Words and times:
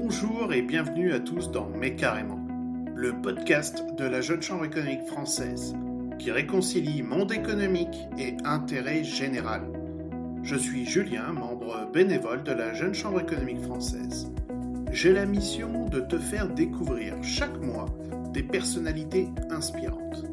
Bonjour 0.00 0.52
et 0.52 0.62
bienvenue 0.62 1.12
à 1.12 1.18
tous 1.18 1.50
dans 1.50 1.68
Mais 1.76 1.96
carrément, 1.96 2.38
le 2.94 3.20
podcast 3.20 3.84
de 3.96 4.04
la 4.04 4.20
Jeune 4.20 4.40
Chambre 4.40 4.64
économique 4.64 5.04
française 5.06 5.74
qui 6.20 6.30
réconcilie 6.30 7.02
monde 7.02 7.32
économique 7.32 8.06
et 8.16 8.36
intérêt 8.44 9.02
général. 9.02 9.62
Je 10.44 10.54
suis 10.54 10.86
Julien, 10.86 11.32
membre 11.32 11.90
bénévole 11.92 12.44
de 12.44 12.52
la 12.52 12.74
Jeune 12.74 12.94
Chambre 12.94 13.22
économique 13.22 13.60
française. 13.62 14.30
J'ai 14.92 15.12
la 15.12 15.26
mission 15.26 15.86
de 15.86 15.98
te 15.98 16.16
faire 16.16 16.48
découvrir 16.48 17.14
chaque 17.20 17.60
mois 17.60 17.86
des 18.32 18.44
personnalités 18.44 19.28
inspirantes 19.50 20.26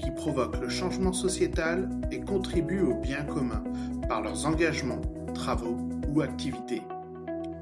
qui 0.00 0.10
provoquent 0.10 0.60
le 0.60 0.68
changement 0.68 1.12
sociétal 1.12 1.88
et 2.10 2.18
contribuent 2.18 2.82
au 2.82 2.94
bien 2.96 3.22
commun 3.22 3.62
par 4.08 4.22
leurs 4.22 4.44
engagements, 4.44 5.02
travaux 5.34 5.78
ou 6.12 6.20
activités. 6.20 6.82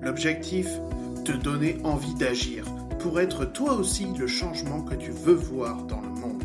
L'objectif 0.01 0.81
Te 1.25 1.31
donner 1.31 1.77
envie 1.85 2.15
d'agir 2.15 2.65
pour 2.99 3.21
être 3.21 3.45
toi 3.45 3.75
aussi 3.75 4.07
le 4.19 4.27
changement 4.27 4.83
que 4.83 4.97
tu 4.97 5.13
veux 5.13 5.35
voir 5.35 5.85
dans 5.85 6.01
le 6.01 6.09
monde. 6.09 6.43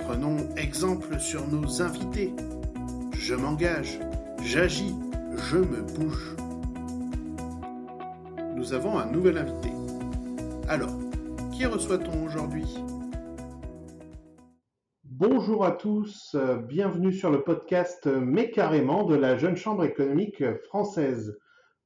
Prenons 0.00 0.36
exemple 0.56 1.20
sur 1.20 1.46
nos 1.46 1.80
invités. 1.80 2.34
Je 3.12 3.36
m'engage, 3.36 4.00
j'agis, 4.42 4.96
je 5.48 5.58
me 5.58 5.82
bouge. 5.82 6.34
Nous 8.56 8.72
avons 8.72 8.98
un 8.98 9.06
nouvel 9.06 9.38
invité. 9.38 9.70
Alors, 10.66 10.98
qui 11.52 11.64
reçoit-on 11.64 12.24
aujourd'hui? 12.24 12.66
Bonjour 15.04 15.64
à 15.64 15.70
tous, 15.70 16.34
bienvenue 16.66 17.12
sur 17.12 17.30
le 17.30 17.42
podcast 17.42 18.08
Mais 18.08 18.50
carrément 18.50 19.04
de 19.04 19.14
la 19.14 19.36
Jeune 19.36 19.56
Chambre 19.56 19.84
économique 19.84 20.42
française. 20.64 21.38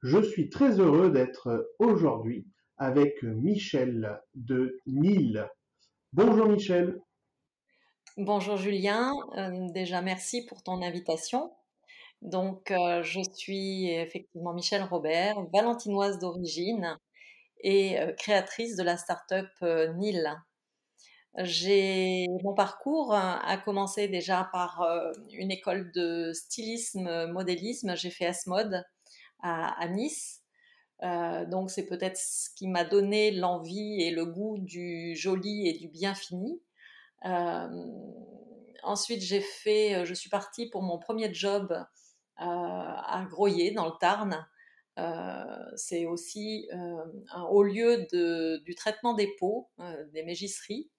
Je 0.02 0.22
suis 0.22 0.48
très 0.48 0.78
heureux 0.78 1.10
d'être 1.10 1.72
aujourd'hui 1.80 2.46
avec 2.76 3.20
Michel 3.24 4.20
de 4.36 4.80
Nîmes. 4.86 5.44
Bonjour 6.12 6.46
Michel. 6.46 7.00
Bonjour 8.16 8.56
Julien, 8.56 9.12
euh, 9.36 9.66
déjà 9.72 10.00
merci 10.00 10.46
pour 10.46 10.62
ton 10.62 10.82
invitation. 10.82 11.52
Donc 12.22 12.70
euh, 12.70 13.02
je 13.02 13.20
suis 13.34 13.90
effectivement 13.90 14.52
Michel 14.52 14.84
Robert, 14.84 15.42
valentinoise 15.52 16.20
d'origine 16.20 16.96
et 17.64 17.98
euh, 17.98 18.12
créatrice 18.12 18.76
de 18.76 18.84
la 18.84 18.96
start-up 18.96 19.48
Nil. 19.96 20.32
J'ai 21.38 22.26
mon 22.44 22.54
parcours 22.54 23.14
a 23.14 23.58
commencé 23.64 24.06
déjà 24.06 24.48
par 24.52 24.84
une 25.32 25.50
école 25.50 25.90
de 25.92 26.32
stylisme 26.32 27.26
modélisme. 27.32 27.96
J'ai 27.96 28.10
fait 28.10 28.24
S-mode 28.24 28.82
à, 29.40 29.88
Nice. 29.88 30.42
Euh, 31.02 31.44
donc 31.46 31.70
c'est 31.70 31.86
peut-être 31.86 32.16
ce 32.16 32.50
qui 32.56 32.66
m'a 32.66 32.84
donné 32.84 33.30
l'envie 33.30 34.02
et 34.02 34.10
le 34.10 34.26
goût 34.26 34.58
du 34.58 35.14
joli 35.14 35.68
et 35.68 35.78
du 35.78 35.88
bien 35.88 36.14
fini. 36.14 36.60
Euh, 37.24 37.68
ensuite 38.82 39.22
j'ai 39.22 39.40
fait, 39.40 40.04
je 40.04 40.14
suis 40.14 40.30
partie 40.30 40.68
pour 40.68 40.82
mon 40.82 40.98
premier 40.98 41.32
job 41.32 41.72
euh, 41.72 41.84
à 42.40 43.24
Groyer 43.30 43.70
dans 43.70 43.86
le 43.86 43.92
Tarn. 44.00 44.46
c'est 45.76 46.06
aussi 46.06 46.68
un 46.72 47.42
haut 47.44 47.62
lieu 47.62 48.06
du 48.64 48.74
traitement 48.74 49.14
des 49.14 49.32
peaux, 49.38 49.70
des 50.12 50.24
mégisseries. 50.24 50.90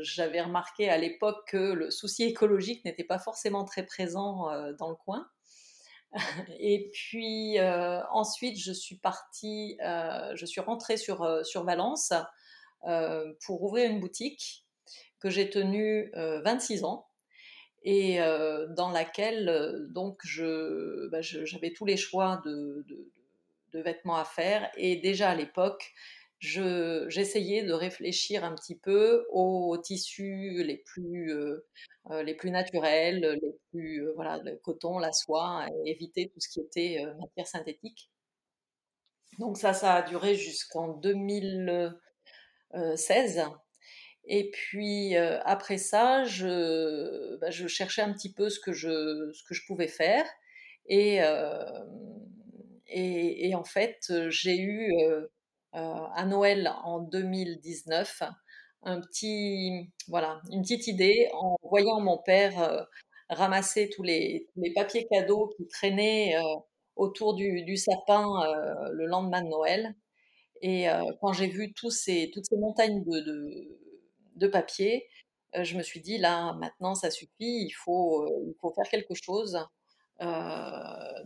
J'avais 0.00 0.40
remarqué 0.40 0.88
à 0.88 0.96
l'époque 0.96 1.48
que 1.48 1.72
le 1.74 1.90
souci 1.90 2.24
écologique 2.24 2.84
n'était 2.86 3.04
pas 3.04 3.18
forcément 3.18 3.64
très 3.64 3.84
présent 3.84 4.46
dans 4.78 4.88
le 4.88 4.96
coin. 4.96 5.28
Et 6.58 6.90
puis 6.92 7.58
euh, 7.58 8.00
ensuite, 8.10 8.58
je 8.58 8.72
suis 8.72 8.96
partie, 8.96 9.78
euh, 9.84 10.32
je 10.34 10.46
suis 10.46 10.60
rentrée 10.60 10.96
sur, 10.96 11.22
euh, 11.22 11.42
sur 11.42 11.64
Valence 11.64 12.12
pour 13.44 13.64
ouvrir 13.64 13.90
une 13.90 13.98
boutique 13.98 14.64
que 15.18 15.28
j'ai 15.28 15.50
tenue 15.50 16.12
26 16.14 16.84
ans 16.84 17.08
et 17.82 18.18
dans 18.76 18.90
laquelle 18.90 19.88
donc 19.90 20.20
bah, 21.10 21.20
j'avais 21.20 21.72
tous 21.72 21.84
les 21.84 21.96
choix 21.96 22.40
de, 22.44 22.86
de, 23.72 23.80
vêtements 23.80 24.16
à 24.16 24.24
faire. 24.24 24.70
Et 24.76 24.96
déjà 24.96 25.30
à 25.30 25.34
l'époque 25.34 25.92
j'essayais 26.40 27.62
de 27.62 27.72
réfléchir 27.72 28.44
un 28.44 28.54
petit 28.54 28.76
peu 28.76 29.26
aux 29.30 29.76
tissus 29.78 30.62
les 30.64 30.76
plus, 30.78 31.32
euh, 31.32 31.66
euh, 32.10 32.22
les 32.22 32.34
plus 32.34 32.50
naturels, 32.50 33.38
les 33.42 33.54
plus, 33.70 34.06
euh, 34.06 34.12
voilà, 34.14 34.38
le 34.44 34.56
coton, 34.56 34.98
la 34.98 35.12
soie, 35.12 35.66
éviter 35.84 36.28
tout 36.28 36.40
ce 36.40 36.48
qui 36.48 36.60
était 36.60 37.04
matière 37.18 37.46
synthétique. 37.46 38.10
Donc 39.38 39.58
ça, 39.58 39.72
ça 39.72 39.94
a 39.94 40.02
duré 40.02 40.34
jusqu'en 40.34 40.88
2016. 40.88 43.44
Et 44.28 44.50
puis 44.50 45.14
après 45.16 45.78
ça, 45.78 46.24
je, 46.24 47.36
bah, 47.36 47.50
je, 47.50 47.66
cherchais 47.68 48.02
un 48.02 48.12
petit 48.12 48.32
peu 48.32 48.50
ce 48.50 48.58
que 48.60 48.72
je, 48.72 49.30
ce 49.32 49.42
que 49.44 49.54
je 49.54 49.64
pouvais 49.66 49.88
faire. 49.88 50.26
Et, 50.86 51.20
et, 52.88 53.54
en 53.54 53.64
fait, 53.64 54.12
j'ai 54.28 54.58
eu 54.58 54.92
à 55.76 56.24
Noël 56.24 56.72
en 56.84 57.00
2019 57.00 58.22
un 58.82 59.00
petit, 59.00 59.90
voilà, 60.08 60.40
une 60.50 60.62
petite 60.62 60.86
idée 60.86 61.28
en 61.34 61.56
voyant 61.62 62.00
mon 62.00 62.18
père 62.18 62.62
euh, 62.62 62.82
ramasser 63.28 63.90
tous 63.90 64.04
les, 64.04 64.46
papiers 64.74 65.06
cadeaux 65.10 65.52
qui 65.56 65.66
traînaient 65.66 66.36
euh, 66.36 66.42
autour 66.94 67.34
du, 67.34 67.76
sapin 67.76 68.26
le 68.92 69.06
lendemain 69.06 69.42
de 69.42 69.48
Noël. 69.48 69.94
Et 70.62 70.86
quand 71.20 71.34
j'ai 71.34 71.48
vu 71.48 71.74
toutes 71.74 71.92
ces 71.92 72.32
montagnes 72.52 73.04
de, 73.04 73.20
de, 73.20 73.78
de 74.36 74.46
papier, 74.46 75.06
je 75.52 75.76
me 75.76 75.82
suis 75.82 76.00
dit 76.00 76.16
là 76.16 76.54
maintenant 76.54 76.94
ça 76.94 77.10
suffit, 77.10 77.30
il 77.40 77.72
faut 77.72 78.26
faire 78.74 78.88
quelque 78.90 79.14
chose. 79.14 79.58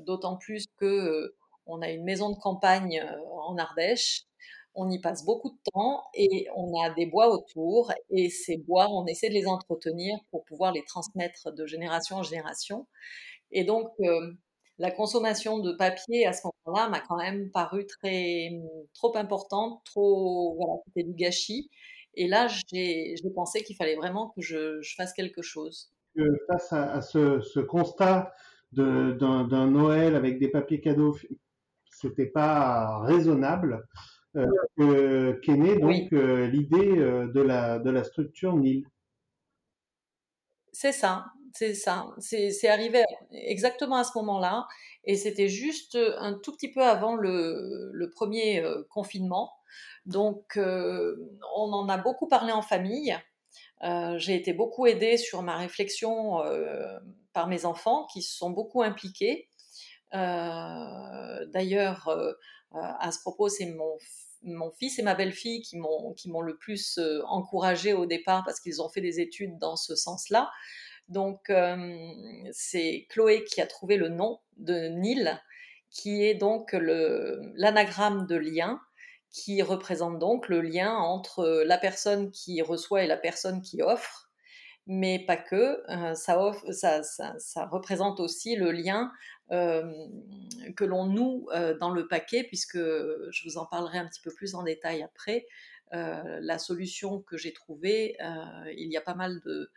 D'autant 0.01 0.37
plus 0.39 0.67
que 0.79 1.37
on 1.71 1.83
a 1.83 1.91
une 1.91 2.05
maison 2.05 2.31
de 2.31 2.37
campagne 2.37 3.03
en 3.47 3.57
Ardèche 3.57 4.27
on 4.75 4.91
y 4.91 5.01
passe 5.01 5.25
beaucoup 5.25 5.51
de 5.51 5.71
temps 5.73 6.05
et 6.15 6.47
on 6.55 6.81
a 6.83 6.91
des 6.91 7.07
bois 7.07 7.29
autour 7.29 7.93
et 8.11 8.31
ces 8.31 8.57
bois, 8.59 8.89
on 8.91 9.07
essaie 9.07 9.29
de 9.29 9.35
les 9.35 9.47
entretenir 9.47 10.19
pour 10.31 10.45
pouvoir 10.45 10.73
les 10.73 10.85
transmettre 10.85 11.53
de 11.53 11.67
génération 11.67 12.17
en 12.17 12.23
génération. 12.23 12.87
Et 13.51 13.65
donc, 13.65 13.89
euh, 14.01 14.33
la 14.79 14.91
consommation 14.91 15.59
de 15.59 15.73
papier 15.73 16.27
à 16.27 16.33
ce 16.33 16.43
moment-là 16.67 16.89
m'a 16.89 17.01
quand 17.01 17.17
même 17.17 17.51
paru 17.51 17.87
très, 17.87 18.51
trop 18.95 19.17
importante, 19.17 19.83
trop, 19.85 20.55
voilà, 20.57 20.75
c'était 20.87 21.07
du 21.07 21.15
gâchis. 21.15 21.69
Et 22.15 22.29
là, 22.29 22.49
j'ai 22.49 23.15
pensé 23.35 23.63
qu'il 23.63 23.77
fallait 23.77 23.97
vraiment 23.97 24.33
que 24.37 24.41
je, 24.41 24.81
fasse 24.97 25.13
quelque 25.13 25.43
chose. 25.43 25.93
Face 26.49 26.73
à, 26.73 27.01
ce, 27.03 27.61
constat 27.61 28.33
d'un 28.73 29.71
Noël 29.71 30.17
avec 30.17 30.39
des 30.39 30.49
papiers 30.49 30.81
cadeaux, 30.81 31.17
c'était 32.01 32.27
pas 32.27 32.99
raisonnable. 33.01 33.87
Euh, 34.37 35.41
qu'est 35.43 35.57
née 35.57 35.77
donc 35.77 36.13
euh, 36.13 36.47
l'idée 36.47 36.99
euh, 36.99 37.27
de 37.33 37.41
la, 37.41 37.81
de 37.81 37.91
la 37.91 38.05
structure 38.05 38.55
NIL. 38.55 38.87
C'est 40.73 40.93
ça, 40.93 41.27
c'est 41.53 41.75
ça. 41.75 42.07
C'est 42.21 42.69
arrivé 42.69 43.03
exactement 43.33 43.97
à 43.97 44.05
ce 44.05 44.17
moment-là. 44.19 44.69
Et 45.05 45.17
c'était 45.17 45.49
juste 45.49 45.99
un 46.19 46.35
tout 46.35 46.53
petit 46.53 46.73
peu 46.73 46.83
avant 46.83 47.17
le, 47.17 47.91
le 47.93 48.11
premier 48.11 48.63
confinement. 48.89 49.53
Donc, 50.07 50.57
on 50.57 51.73
en 51.73 51.89
a 51.89 51.99
beaucoup 51.99 52.29
parlé 52.29 52.53
en 52.53 52.63
famille. 52.63 53.17
J'ai 53.83 54.37
été 54.37 54.53
beaucoup 54.53 54.87
aidée 54.87 55.17
sur 55.17 55.43
ma 55.43 55.57
réflexion 55.57 56.41
par 57.33 57.49
mes 57.49 57.65
enfants 57.65 58.07
qui 58.13 58.23
se 58.23 58.37
sont 58.37 58.51
beaucoup 58.51 58.83
impliqués. 58.83 59.50
D'ailleurs, 60.13 62.09
à 62.73 63.13
ce 63.13 63.21
propos, 63.21 63.49
c'est 63.49 63.67
mon 64.43 64.71
fils 64.73 64.99
et 64.99 65.03
ma 65.03 65.15
belle-fille 65.15 65.63
qui 65.63 65.77
m'ont 65.77 66.41
le 66.41 66.57
plus 66.57 66.99
euh, 66.99 67.23
encouragé 67.27 67.93
au 67.93 68.07
départ 68.07 68.43
parce 68.45 68.61
qu'ils 68.61 68.81
ont 68.81 68.89
fait 68.89 69.01
des 69.01 69.21
études 69.21 69.59
dans 69.59 69.77
ce 69.77 69.95
sens-là. 69.95 70.51
Donc 71.09 71.51
euh, 71.51 71.77
c'est 72.53 73.07
Chloé 73.11 73.45
qui 73.45 73.61
a 73.61 73.67
trouvé 73.67 73.97
le 73.97 74.09
nom 74.09 74.41
de 74.57 74.89
Nil, 74.89 75.41
qui 75.91 76.25
est 76.25 76.35
donc 76.35 76.73
l'anagramme 76.73 78.27
de 78.27 78.37
lien, 78.37 78.81
qui 79.33 79.63
représente 79.63 80.19
donc 80.19 80.49
le 80.49 80.61
lien 80.61 80.95
entre 80.95 81.65
la 81.67 81.79
personne 81.79 82.31
qui 82.31 82.63
reçoit 82.63 83.03
et 83.03 83.07
la 83.07 83.17
personne 83.17 83.61
qui 83.61 83.83
offre 83.83 84.30
mais 84.91 85.25
pas 85.25 85.37
que. 85.37 85.81
Euh, 85.89 86.15
ça, 86.15 87.03
ça, 87.03 87.67
représente 87.67 88.19
aussi 88.19 88.57
le 88.57 88.73
lien 88.73 89.13
euh, 89.53 89.85
que 90.77 90.85
l'on 90.85 91.07
noue 91.07 91.47
euh, 91.55 91.79
dans 91.79 91.91
le 91.91 92.09
paquet, 92.09 92.43
puisque 92.43 92.77
je 92.77 93.45
vous 93.45 93.57
en 93.57 93.67
parlerai 93.67 93.99
un 93.99 94.07
petit 94.07 94.21
peu 94.21 94.33
plus 94.35 94.55
en 94.57 94.65
détail 94.65 95.03
après. 95.03 95.47
la 95.93 96.59
solution 96.59 97.23
que 97.23 97.37
j'ai 97.37 97.53
trouvée, 97.53 98.17
il 98.77 98.91
y 98.91 98.97
a 98.97 99.01
pas 99.01 99.15
mal 99.15 99.41
de, 99.45 99.71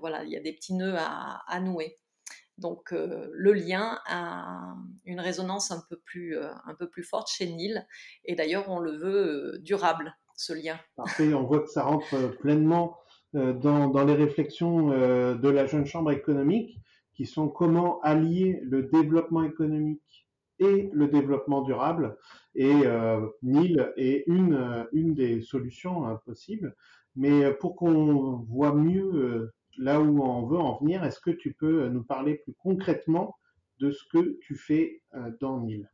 voilà, 0.00 0.24
il 0.24 0.30
y 0.30 0.36
a 0.36 0.40
des 0.40 0.52
petits 0.52 0.74
nœuds 0.74 0.96
à, 0.96 1.42
à 1.46 1.60
nouer. 1.60 1.96
Donc 2.58 2.90
le 2.92 3.52
lien 3.52 3.98
a 4.06 4.74
une 5.04 5.20
résonance 5.20 5.70
un 5.70 5.82
peu 5.88 5.96
plus, 5.96 6.36
un 6.38 6.74
peu 6.78 6.90
plus 6.90 7.04
forte 7.04 7.30
chez 7.30 7.46
Nil. 7.46 7.86
Et 8.24 8.34
d'ailleurs, 8.34 8.68
on 8.68 8.80
le 8.80 8.92
veut 8.92 9.58
durable, 9.60 10.14
ce 10.36 10.52
lien. 10.52 10.78
Parfait, 10.96 11.32
on 11.32 11.44
voit 11.44 11.60
que 11.60 11.70
ça 11.70 11.84
rentre 11.84 12.36
pleinement 12.38 12.98
dans, 13.34 13.88
dans, 13.88 14.04
les 14.04 14.14
réflexions 14.14 14.88
de 14.88 15.48
la 15.48 15.66
jeune 15.66 15.86
chambre 15.86 16.10
économique, 16.10 16.80
qui 17.18 17.26
sont 17.26 17.48
comment 17.48 18.00
allier 18.02 18.60
le 18.62 18.84
développement 18.84 19.42
économique 19.42 20.28
et 20.60 20.88
le 20.92 21.08
développement 21.08 21.62
durable. 21.62 22.16
Et 22.54 22.82
euh, 22.84 23.26
Nil 23.42 23.92
est 23.96 24.24
une, 24.28 24.86
une 24.92 25.14
des 25.14 25.40
solutions 25.40 26.06
hein, 26.06 26.20
possibles. 26.24 26.76
Mais 27.16 27.52
pour 27.54 27.74
qu'on 27.74 28.36
voit 28.48 28.72
mieux 28.72 29.10
euh, 29.14 29.52
là 29.78 30.00
où 30.00 30.22
on 30.22 30.46
veut 30.46 30.58
en 30.58 30.78
venir, 30.78 31.02
est-ce 31.04 31.20
que 31.20 31.30
tu 31.30 31.54
peux 31.54 31.88
nous 31.88 32.04
parler 32.04 32.36
plus 32.36 32.54
concrètement 32.54 33.36
de 33.80 33.90
ce 33.90 34.04
que 34.12 34.38
tu 34.40 34.54
fais 34.54 35.02
euh, 35.14 35.32
dans 35.40 35.60
Nil? 35.60 35.90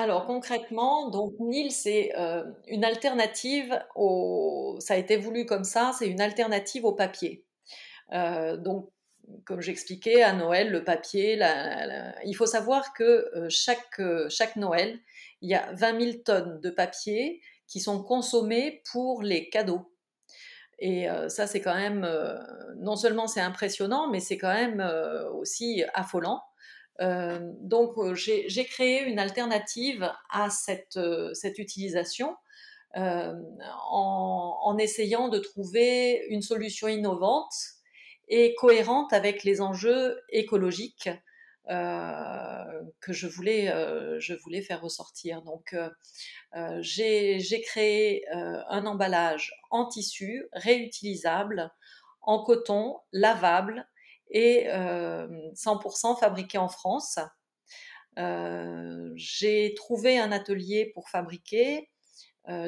Alors 0.00 0.26
concrètement, 0.26 1.10
donc 1.10 1.34
Nil, 1.40 1.72
c'est 1.72 2.12
euh, 2.16 2.44
une 2.68 2.84
alternative 2.84 3.84
au, 3.96 4.76
ça 4.78 4.94
a 4.94 4.96
été 4.96 5.16
voulu 5.16 5.44
comme 5.44 5.64
ça, 5.64 5.90
c'est 5.98 6.06
une 6.06 6.20
alternative 6.20 6.84
au 6.84 6.92
papier. 6.92 7.44
Euh, 8.12 8.56
donc 8.56 8.90
comme 9.44 9.60
j'expliquais, 9.60 10.22
à 10.22 10.32
Noël, 10.32 10.70
le 10.70 10.84
papier, 10.84 11.38
il 12.24 12.34
faut 12.34 12.46
savoir 12.46 12.92
que 12.94 13.28
euh, 13.34 13.48
chaque, 13.50 14.00
chaque 14.30 14.54
Noël, 14.54 15.00
il 15.42 15.50
y 15.50 15.54
a 15.56 15.68
20 15.72 16.00
000 16.00 16.18
tonnes 16.24 16.60
de 16.60 16.70
papier 16.70 17.42
qui 17.66 17.80
sont 17.80 18.00
consommées 18.02 18.82
pour 18.92 19.22
les 19.22 19.50
cadeaux. 19.50 19.92
Et 20.78 21.08
ça, 21.26 21.48
c'est 21.48 21.60
quand 21.60 21.74
même, 21.74 22.08
non 22.76 22.94
seulement 22.94 23.26
c'est 23.26 23.40
impressionnant, 23.40 24.08
mais 24.08 24.20
c'est 24.20 24.38
quand 24.38 24.54
même 24.54 24.80
aussi 25.34 25.82
affolant. 25.92 26.40
Donc, 27.00 27.92
j'ai 28.14 28.64
créé 28.64 29.04
une 29.04 29.18
alternative 29.18 30.10
à 30.30 30.50
cette, 30.50 30.98
cette 31.32 31.58
utilisation 31.58 32.36
en, 32.94 34.76
essayant 34.78 35.28
de 35.28 35.38
trouver 35.38 36.26
une 36.28 36.42
solution 36.42 36.88
innovante 36.88 37.52
et 38.28 38.54
cohérente 38.56 39.12
avec 39.12 39.44
les 39.44 39.60
enjeux 39.60 40.20
écologiques 40.30 41.08
euh, 41.70 42.82
que 43.00 43.12
je 43.12 43.26
voulais, 43.26 43.70
euh, 43.70 44.18
faire 44.66 44.80
ressortir. 44.80 45.42
Donc, 45.42 45.74
euh, 45.74 46.78
j'ai 46.80 47.62
créé 47.62 48.24
un 48.30 48.86
emballage 48.86 49.52
en 49.70 49.86
tissu, 49.86 50.46
réutilisable, 50.52 51.70
en 52.22 52.42
coton, 52.42 52.98
lavable 53.12 53.86
et 54.30 54.66
100% 54.68 56.18
fabriqué 56.18 56.58
en 56.58 56.68
France. 56.68 57.18
j'ai 58.16 59.74
trouvé 59.74 60.18
un 60.18 60.32
atelier 60.32 60.90
pour 60.94 61.08
fabriquer 61.08 61.90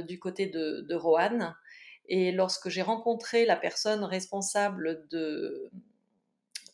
du 0.07 0.19
côté 0.19 0.47
de, 0.47 0.85
de 0.89 0.95
Roanne 0.95 1.55
et 2.11 2.33
lorsque 2.33 2.69
j'ai 2.69 2.83
rencontré 2.83 3.47
la 3.47 3.57
personne 3.57 4.03
responsable 4.03 5.07
de, 5.11 5.71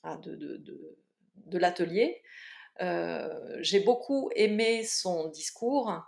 ah, 0.03 0.17
de, 0.17 0.35
de, 0.35 0.97
de, 1.45 1.59
l'atelier, 1.59 2.23
euh, 2.81 3.59
j'ai 3.61 3.81
beaucoup 3.81 4.31
aimé 4.35 4.83
son 4.83 5.29
discours 5.29 6.03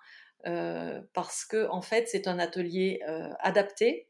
euh, 0.46 1.02
parce 1.12 1.44
que 1.44 1.68
en 1.68 1.82
fait 1.82 2.08
c'est 2.08 2.26
un 2.26 2.38
atelier 2.38 3.00
euh, 3.06 3.28
adapté. 3.40 4.07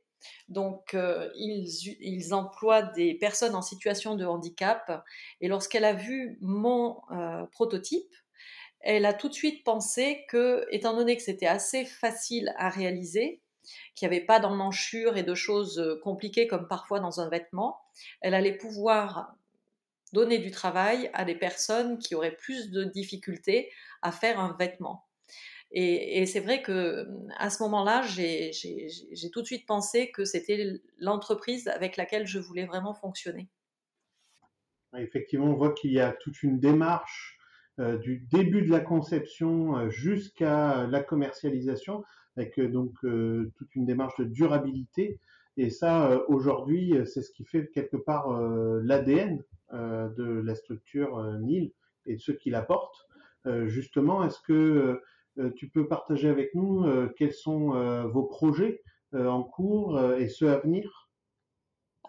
Donc 0.48 0.96
ils, 1.36 1.96
ils, 2.00 2.34
emploient 2.34 2.82
des 2.82 3.14
personnes 3.14 3.54
en 3.54 3.62
situation 3.62 4.14
de 4.14 4.24
handicap 4.24 5.04
et 5.40 5.48
lorsqu'elle 5.48 5.84
a 5.84 5.92
vu 5.92 6.38
mon 6.40 7.00
prototype, 7.52 8.12
elle 8.80 9.06
a 9.06 9.12
tout 9.12 9.28
de 9.28 9.34
suite 9.34 9.64
pensé 9.64 10.24
que, 10.28 10.66
étant 10.70 10.94
donné 10.94 11.16
que 11.16 11.22
c'était 11.22 11.46
assez 11.46 11.84
facile 11.84 12.54
à 12.56 12.68
réaliser, 12.68 13.42
qu'il 13.94 14.08
n'y 14.08 14.16
avait 14.16 14.24
pas 14.24 14.40
d'emmanchure 14.40 15.16
et 15.16 15.22
de 15.22 15.34
choses 15.34 15.78
euh, 15.78 16.00
compliquées 16.02 16.46
comme 16.46 16.68
parfois 16.68 17.00
dans 17.00 17.20
un 17.20 17.28
vêtement, 17.28 17.80
elle 18.20 18.34
allait 18.34 18.56
pouvoir 18.56 19.34
donner 20.12 20.38
du 20.38 20.50
travail 20.50 21.10
à 21.12 21.24
des 21.24 21.34
personnes 21.34 21.98
qui 21.98 22.14
auraient 22.14 22.36
plus 22.36 22.70
de 22.70 22.84
difficultés 22.84 23.70
à 24.00 24.10
faire 24.10 24.40
un 24.40 24.56
vêtement. 24.58 25.07
Et, 25.70 26.24
c'est 26.24 26.40
vrai 26.40 26.62
que 26.62 27.06
à 27.36 27.50
ce 27.50 27.62
moment-là, 27.64 28.02
j'ai 28.02 28.50
tout 29.32 29.42
de 29.42 29.46
suite 29.46 29.66
pensé 29.66 30.10
que 30.10 30.24
c'était 30.24 30.80
l'entreprise 30.98 31.68
avec 31.68 31.96
laquelle 31.96 32.26
je 32.26 32.38
voulais 32.38 32.64
vraiment 32.64 32.94
fonctionner. 32.94 33.48
Effectivement, 34.96 35.46
on 35.46 35.54
voit 35.54 35.74
qu'il 35.74 35.92
y 35.92 36.00
a 36.00 36.12
toute 36.12 36.42
une 36.42 36.58
démarche 36.58 37.38
euh, 37.78 37.98
du 37.98 38.26
début 38.30 38.62
de 38.62 38.70
la 38.70 38.80
conception 38.80 39.76
euh, 39.76 39.90
jusqu'à 39.90 40.86
la 40.86 41.02
commercialisation 41.02 42.02
avec 42.38 42.58
euh, 42.58 42.68
donc 42.68 42.92
euh, 43.04 43.52
toute 43.56 43.74
une 43.74 43.84
démarche 43.84 44.16
de 44.18 44.24
durabilité. 44.24 45.18
Et 45.56 45.70
ça, 45.70 46.10
euh, 46.10 46.20
aujourd'hui, 46.28 46.94
c'est 47.04 47.22
ce 47.22 47.32
qui 47.32 47.44
fait 47.44 47.68
quelque 47.74 47.96
part 47.96 48.30
l'ADN 48.82 49.42
de 49.72 50.40
la 50.44 50.54
structure 50.54 51.22
NIL 51.40 51.72
et 52.06 52.14
de 52.14 52.20
ceux 52.20 52.34
qui 52.34 52.50
la 52.50 52.62
portent. 52.62 53.06
justement, 53.66 54.24
est-ce 54.24 54.40
que 54.40 55.02
tu 55.56 55.68
peux 55.68 55.86
partager 55.86 56.28
avec 56.28 56.54
nous 56.54 56.86
quels 57.16 57.32
sont 57.32 58.06
vos 58.08 58.24
projets 58.24 58.82
en 59.12 59.42
cours 59.42 60.00
et 60.14 60.28
ceux 60.28 60.50
à 60.50 60.58
venir? 60.58 61.08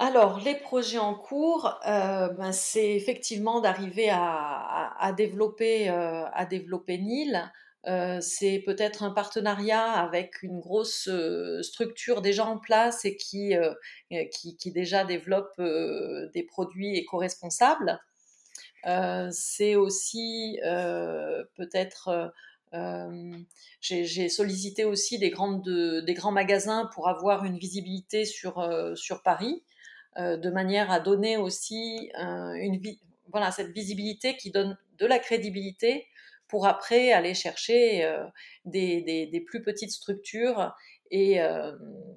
Alors, 0.01 0.39
les 0.39 0.55
projets 0.55 0.97
en 0.97 1.13
cours, 1.13 1.77
ben, 1.85 2.51
c'est 2.51 2.95
effectivement 2.95 3.59
d'arriver 3.59 4.09
à, 4.11 5.13
développer, 5.17 5.91
développer 6.49 6.97
NIL. 6.97 7.51
Euh, 7.87 8.19
c'est 8.21 8.59
peut-être 8.65 9.03
un 9.03 9.11
partenariat 9.11 9.93
avec 9.93 10.43
une 10.43 10.59
grosse 10.59 11.07
euh, 11.07 11.63
structure 11.63 12.21
déjà 12.21 12.45
en 12.45 12.57
place 12.57 13.05
et 13.05 13.15
qui, 13.15 13.55
euh, 13.55 13.73
qui, 14.31 14.57
qui, 14.57 14.71
déjà 14.71 15.05
développe 15.05 15.59
des 15.59 16.43
produits 16.43 16.97
éco-responsables. 16.97 17.99
c'est 19.31 19.75
aussi 19.75 20.59
peut-être 21.55 22.33
j'ai 23.81 24.29
sollicité 24.29 24.85
aussi 24.85 25.19
des, 25.19 25.29
grands 25.29 26.31
magasins 26.31 26.89
pour 26.93 27.09
avoir 27.09 27.45
une 27.45 27.57
visibilité 27.57 28.25
sur, 28.25 28.67
sur 28.95 29.23
Paris, 29.23 29.63
de 30.17 30.49
manière 30.49 30.91
à 30.91 30.99
donner 30.99 31.37
aussi 31.37 32.11
cette 33.51 33.71
visibilité 33.71 34.37
qui 34.37 34.51
donne 34.51 34.77
de 34.97 35.05
la 35.05 35.19
crédibilité 35.19 36.07
pour 36.49 36.65
après 36.65 37.13
aller 37.13 37.35
chercher 37.35 38.03
euh, 38.03 38.25
des, 38.65 39.43
plus 39.47 39.61
petites 39.61 39.91
structures 39.91 40.73
et, 41.11 41.41
euh, 41.41 41.75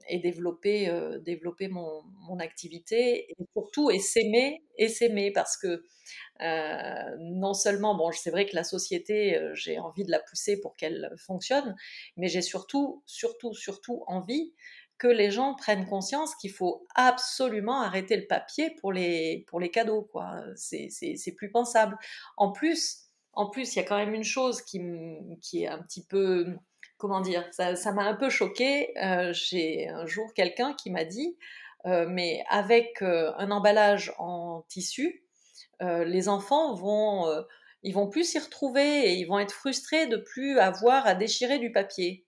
et 0.09 0.19
développer, 0.19 0.89
euh, 0.89 1.19
développer 1.19 1.69
mon, 1.69 2.03
mon, 2.29 2.39
activité 2.39 3.31
et 3.31 3.37
surtout 3.55 3.91
et 3.91 3.99
s'aimer 3.99 4.63
et 4.77 4.89
s'aimer 4.89 5.31
parce 5.31 5.57
que 5.57 5.85
non 7.21 7.55
seulement 7.55 7.95
bon 7.95 8.11
c'est 8.11 8.31
vrai 8.31 8.47
que 8.47 8.57
la 8.57 8.65
société 8.65 9.39
j'ai 9.55 9.79
envie 9.79 10.05
de 10.05 10.11
la 10.11 10.19
pousser 10.19 10.61
pour 10.61 10.77
qu'elle 10.77 11.13
fonctionne 11.17 11.77
mais 12.17 12.27
j'ai 12.27 12.43
surtout 12.43 13.03
surtout 13.07 13.55
surtout 13.55 14.03
envie 14.09 14.53
que 15.03 15.09
les 15.09 15.33
gens 15.33 15.57
prennent 15.57 15.85
conscience 15.85 16.37
qu'il 16.37 16.53
faut 16.53 16.87
absolument 16.95 17.81
arrêter 17.81 18.17
le 18.17 18.27
papier 18.29 18.71
pour 18.81 18.93
les, 18.93 19.45
pour 19.49 19.59
les 19.59 19.69
cadeaux. 19.69 20.03
quoi. 20.03 20.45
C'est 20.55 21.35
plus 21.37 21.51
pensable. 21.51 21.97
En 22.37 22.53
plus, 22.53 23.09
en 23.33 23.51
plus, 23.51 23.75
il 23.75 23.81
y 23.81 23.83
a 23.83 23.85
quand 23.85 23.97
même 23.97 24.15
une 24.15 24.23
chose 24.23 24.63
qui, 24.63 24.81
qui 25.41 25.65
est 25.65 25.67
un 25.67 25.83
petit 25.83 26.05
peu, 26.05 26.57
comment 27.02 27.21
dire, 27.21 27.44
ça 27.50 27.92
m'a 27.92 28.04
un 28.04 28.14
peu 28.14 28.30
choqué. 28.30 28.97
Euh, 29.02 29.32
j'ai 29.32 29.88
un 29.88 30.06
jour 30.06 30.32
quelqu'un 30.35 30.73
qui 30.73 30.88
m'a 30.88 31.04
dit, 31.04 31.37
euh, 31.85 32.06
mais 32.09 32.44
avec 32.49 33.02
euh, 33.02 33.32
un 33.38 33.50
emballage 33.50 34.14
en 34.18 34.64
tissu, 34.68 35.25
les 35.80 36.28
enfants 36.28 36.75
vont, 36.75 37.26
ils 37.82 37.92
vont 37.92 38.09
plus 38.09 38.23
s'y 38.23 38.38
retrouver 38.38 39.11
et 39.11 39.14
ils 39.14 39.25
vont 39.25 39.40
être 39.40 39.50
frustrés 39.50 40.06
de 40.06 40.16
plus 40.16 40.61
avoir 40.61 41.09
à 41.09 41.16
déchirer 41.16 41.59
du 41.59 41.73
papier. 41.73 42.25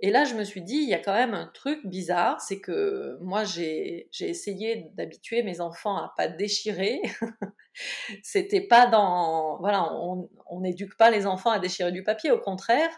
Et 0.00 0.10
là, 0.10 0.24
je 0.24 0.34
me 0.34 0.42
suis 0.42 0.60
dit, 0.60 0.78
il 0.78 0.88
y 0.88 0.94
a 0.94 0.98
quand 0.98 1.14
même 1.14 1.34
un 1.34 1.46
truc 1.54 1.86
bizarre, 1.86 2.40
c'est 2.40 2.60
que 2.60 3.16
moi, 3.20 3.44
j'ai 3.44 4.08
essayé 4.18 4.88
d'habituer 4.94 5.44
mes 5.44 5.60
enfants 5.60 5.96
à 5.96 6.12
pas 6.16 6.26
déchirer. 6.26 7.02
C'était 8.24 8.66
pas 8.66 8.88
dans, 8.88 9.60
voilà, 9.60 9.94
on 9.94 10.58
n'éduque 10.58 10.96
pas 10.96 11.12
les 11.12 11.26
enfants 11.26 11.52
à 11.52 11.60
déchirer 11.60 11.92
du 11.92 12.02
papier, 12.02 12.32
au 12.32 12.40
contraire. 12.40 12.90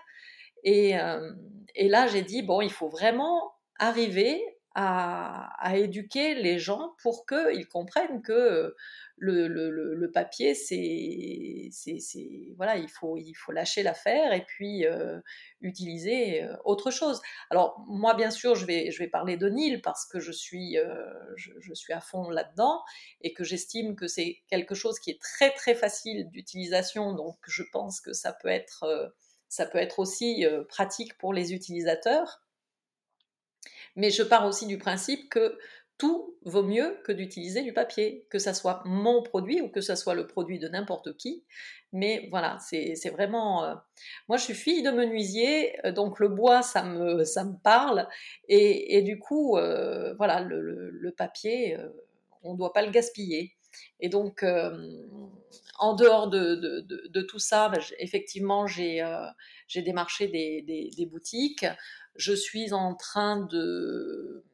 Et, 0.66 0.98
euh, 0.98 1.32
et 1.76 1.88
là, 1.88 2.08
j'ai 2.08 2.22
dit, 2.22 2.42
bon, 2.42 2.60
il 2.60 2.72
faut 2.72 2.88
vraiment 2.88 3.54
arriver 3.78 4.42
à, 4.74 5.72
éduquer 5.74 6.34
les 6.34 6.58
gens 6.58 6.94
pour 7.00 7.24
qu'ils 7.24 7.66
comprennent 7.66 8.20
que 8.20 8.74
le, 9.16 9.48
le, 9.48 10.10
papier, 10.12 10.54
c'est, 10.54 11.70
voilà, 12.56 12.76
il 12.76 12.88
faut, 12.90 13.16
il 13.16 13.32
faut 13.32 13.52
lâcher 13.52 13.82
l'affaire 13.82 14.34
et 14.34 14.44
puis 14.44 14.84
utiliser 15.62 16.46
autre 16.66 16.90
chose. 16.90 17.22
Alors 17.48 17.82
moi, 17.88 18.12
bien 18.12 18.30
sûr, 18.30 18.54
je 18.54 18.66
vais, 18.66 18.90
je 18.90 18.98
vais 18.98 19.08
parler 19.08 19.38
de 19.38 19.48
Nil 19.48 19.80
parce 19.80 20.04
que 20.04 20.20
je 20.20 20.32
suis, 20.32 20.76
je, 21.36 21.72
suis 21.72 21.94
à 21.94 22.00
fond 22.00 22.28
là-dedans 22.28 22.82
et 23.22 23.32
que 23.32 23.44
j'estime 23.44 23.96
que 23.96 24.06
c'est 24.06 24.42
quelque 24.50 24.74
chose 24.74 24.98
qui 24.98 25.10
est 25.10 25.22
très 25.22 25.52
très 25.52 25.74
facile 25.74 26.28
d'utilisation. 26.28 27.14
Donc 27.14 27.38
je 27.46 27.62
pense 27.72 28.02
que 28.02 28.12
ça 28.12 28.34
peut 28.34 28.48
être, 28.48 29.14
ça 29.56 29.64
peut 29.64 29.78
être 29.78 29.98
aussi 29.98 30.44
pratique 30.68 31.16
pour 31.16 31.32
les 31.32 31.54
utilisateurs. 31.54 32.42
Mais 33.96 34.10
je 34.10 34.22
pars 34.22 34.46
aussi 34.46 34.66
du 34.66 34.76
principe 34.76 35.30
que 35.30 35.58
tout 35.96 36.36
vaut 36.42 36.62
mieux 36.62 36.98
que 37.04 37.12
d'utiliser 37.12 37.62
du 37.62 37.72
papier, 37.72 38.26
que 38.28 38.38
ça 38.38 38.52
soit 38.52 38.82
mon 38.84 39.22
produit 39.22 39.62
ou 39.62 39.70
que 39.70 39.80
ça 39.80 39.96
soit 39.96 40.14
le 40.14 40.26
produit 40.26 40.58
de 40.58 40.68
n'importe 40.68 41.16
qui. 41.16 41.42
Mais 41.92 42.28
voilà, 42.30 42.58
c'est 42.60 43.08
vraiment... 43.08 43.64
Moi, 44.28 44.36
je 44.36 44.42
suis 44.44 44.54
fille 44.54 44.82
de 44.82 44.90
menuisier, 44.90 45.74
donc 45.94 46.20
le 46.20 46.28
bois, 46.28 46.60
ça 46.60 46.82
me, 46.82 47.62
parle. 47.62 48.06
Et, 48.48 49.00
du 49.00 49.18
coup, 49.18 49.52
voilà, 49.52 50.42
le, 50.42 51.14
papier, 51.16 51.78
on 52.42 52.52
ne 52.52 52.58
doit 52.58 52.74
pas 52.74 52.82
le 52.82 52.90
gaspiller. 52.90 53.55
Et 54.00 54.08
donc, 54.08 54.44
en 55.78 55.94
dehors 55.94 56.28
de, 56.28 57.22
tout 57.22 57.38
ça, 57.38 57.68
bah, 57.68 57.78
effectivement, 57.98 58.66
j'ai 58.66 59.02
démarché 59.74 60.28
des, 60.28 61.06
boutiques 61.10 61.66
je 62.18 62.32
suis 62.32 62.72
en 62.72 62.94
train 62.94 63.40
de, 63.40 64.44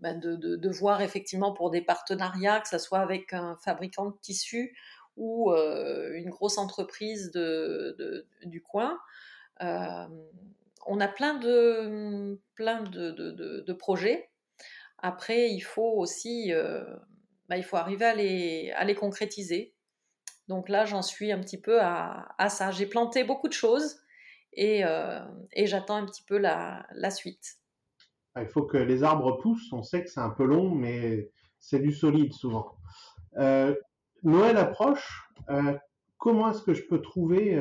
de, 0.00 0.68
voir 0.68 1.02
effectivement 1.02 1.52
pour 1.52 1.70
des 1.70 1.82
partenariats, 1.82 2.60
que 2.60 2.68
ce 2.68 2.78
soit 2.78 3.00
avec 3.00 3.32
un 3.32 3.56
fabricant 3.56 4.06
de 4.06 4.16
tissus 4.20 4.76
ou 5.16 5.52
euh, 5.52 6.12
une 6.14 6.30
grosse 6.30 6.58
entreprise 6.58 7.30
du 7.32 8.62
coin. 8.62 8.98
Euh, 9.62 10.06
on 10.86 11.00
a 11.00 11.08
plein 11.08 11.34
de, 11.34 12.40
plein 12.54 12.82
de, 12.82 13.72
projets. 13.72 14.30
Après, 14.98 15.50
il 15.50 15.60
faut 15.60 15.92
aussi 15.96 16.52
euh, 16.52 16.84
ben, 17.50 17.56
il 17.56 17.64
faut 17.64 17.76
arriver 17.76 18.04
à 18.04 18.14
les, 18.14 18.70
à 18.76 18.84
les 18.84 18.94
concrétiser. 18.94 19.74
Donc 20.46 20.68
là, 20.68 20.84
j'en 20.84 21.02
suis 21.02 21.32
un 21.32 21.40
petit 21.40 21.60
peu 21.60 21.80
à, 21.82 22.34
à 22.38 22.48
ça. 22.48 22.70
J'ai 22.70 22.86
planté 22.86 23.24
beaucoup 23.24 23.48
de 23.48 23.52
choses 23.52 24.00
euh, 24.58 25.20
et, 25.52 25.66
j'attends 25.66 25.96
un 25.96 26.06
petit 26.06 26.22
peu 26.22 26.38
la, 26.38 27.10
suite. 27.10 27.58
Ah, 28.36 28.42
il 28.42 28.48
faut 28.48 28.62
que 28.62 28.76
les 28.76 29.02
arbres 29.02 29.38
poussent, 29.38 29.72
on 29.72 29.82
sait 29.82 30.04
que 30.04 30.10
c'est 30.10 30.20
un 30.20 30.30
peu 30.30 30.44
long, 30.44 30.70
mais 30.70 31.30
c'est 31.58 31.80
du 31.80 31.92
solide 31.92 32.32
souvent. 32.32 32.76
Euh, 33.36 33.74
Noël 34.22 34.56
approche, 34.56 35.28
euh, 35.50 35.76
comment 36.18 36.50
est-ce 36.50 36.62
que 36.62 36.74
je 36.74 36.82
peux 36.82 37.02
trouver 37.02 37.60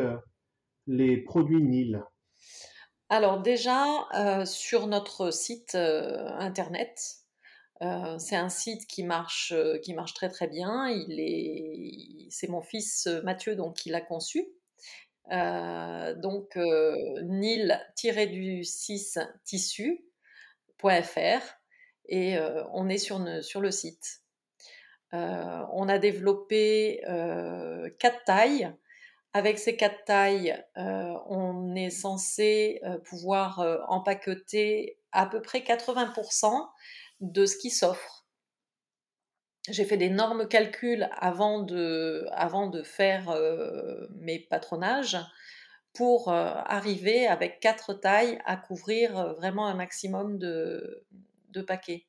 les 0.85 1.17
produits 1.17 1.63
Nil? 1.63 2.03
Alors 3.09 3.41
déjà, 3.41 4.45
sur 4.45 4.85
notre 4.85 5.31
site 5.31 5.73
internet, 5.73 7.18
c'est 7.81 8.35
un 8.35 8.49
site 8.49 8.87
qui 8.87 9.03
marche, 9.03 9.53
qui 9.83 9.93
marche 9.93 10.13
très 10.13 10.29
très 10.29 10.47
bien. 10.47 10.87
Il 10.89 11.19
est, 11.19 12.27
c'est 12.29 12.49
mon 12.49 12.61
fils 12.61 13.07
Mathieu 13.23 13.55
donc 13.55 13.75
qui 13.75 13.89
l'a 13.89 14.01
conçu. 14.01 14.47
Euh, 15.31 16.15
donc 16.15 16.57
euh, 16.57 17.21
nil-du-6 17.23 19.19
tissu.fr 19.43 19.99
et 22.07 22.35
euh, 22.37 22.63
on 22.73 22.89
est 22.89 22.97
sur, 22.97 23.21
sur 23.43 23.61
le 23.61 23.69
site. 23.69 24.23
on 25.11 25.87
a 25.87 25.99
développé 25.99 27.01
quatre 27.99 28.23
tailles. 28.25 28.73
Avec 29.31 29.59
ces 29.59 29.75
quatre 29.75 30.05
tailles, 30.05 30.59
on 30.75 31.75
est 31.75 31.91
censé 31.91 32.81
pouvoir 33.05 33.59
empaqueter 33.87 34.97
à 35.11 35.27
peu 35.27 35.39
près 35.39 35.59
80% 35.59 36.67
de 37.19 37.45
ce 37.45 37.57
qui 37.57 37.69
s'offre 37.69 38.19
j'ai 39.71 39.85
fait 39.85 39.97
d'énormes 39.97 40.47
calculs 40.47 41.07
avant 41.11 41.61
de, 41.61 42.25
avant 42.31 42.67
de 42.67 42.81
faire 42.81 43.29
euh, 43.29 44.07
mes 44.19 44.39
patronages 44.39 45.17
pour 45.93 46.29
euh, 46.29 46.51
arriver 46.65 47.27
avec 47.27 47.59
quatre 47.59 47.93
tailles 47.93 48.39
à 48.45 48.57
couvrir 48.57 49.17
euh, 49.17 49.33
vraiment 49.33 49.67
un 49.67 49.75
maximum 49.75 50.37
de, 50.37 51.03
de 51.49 51.61
paquets. 51.61 52.05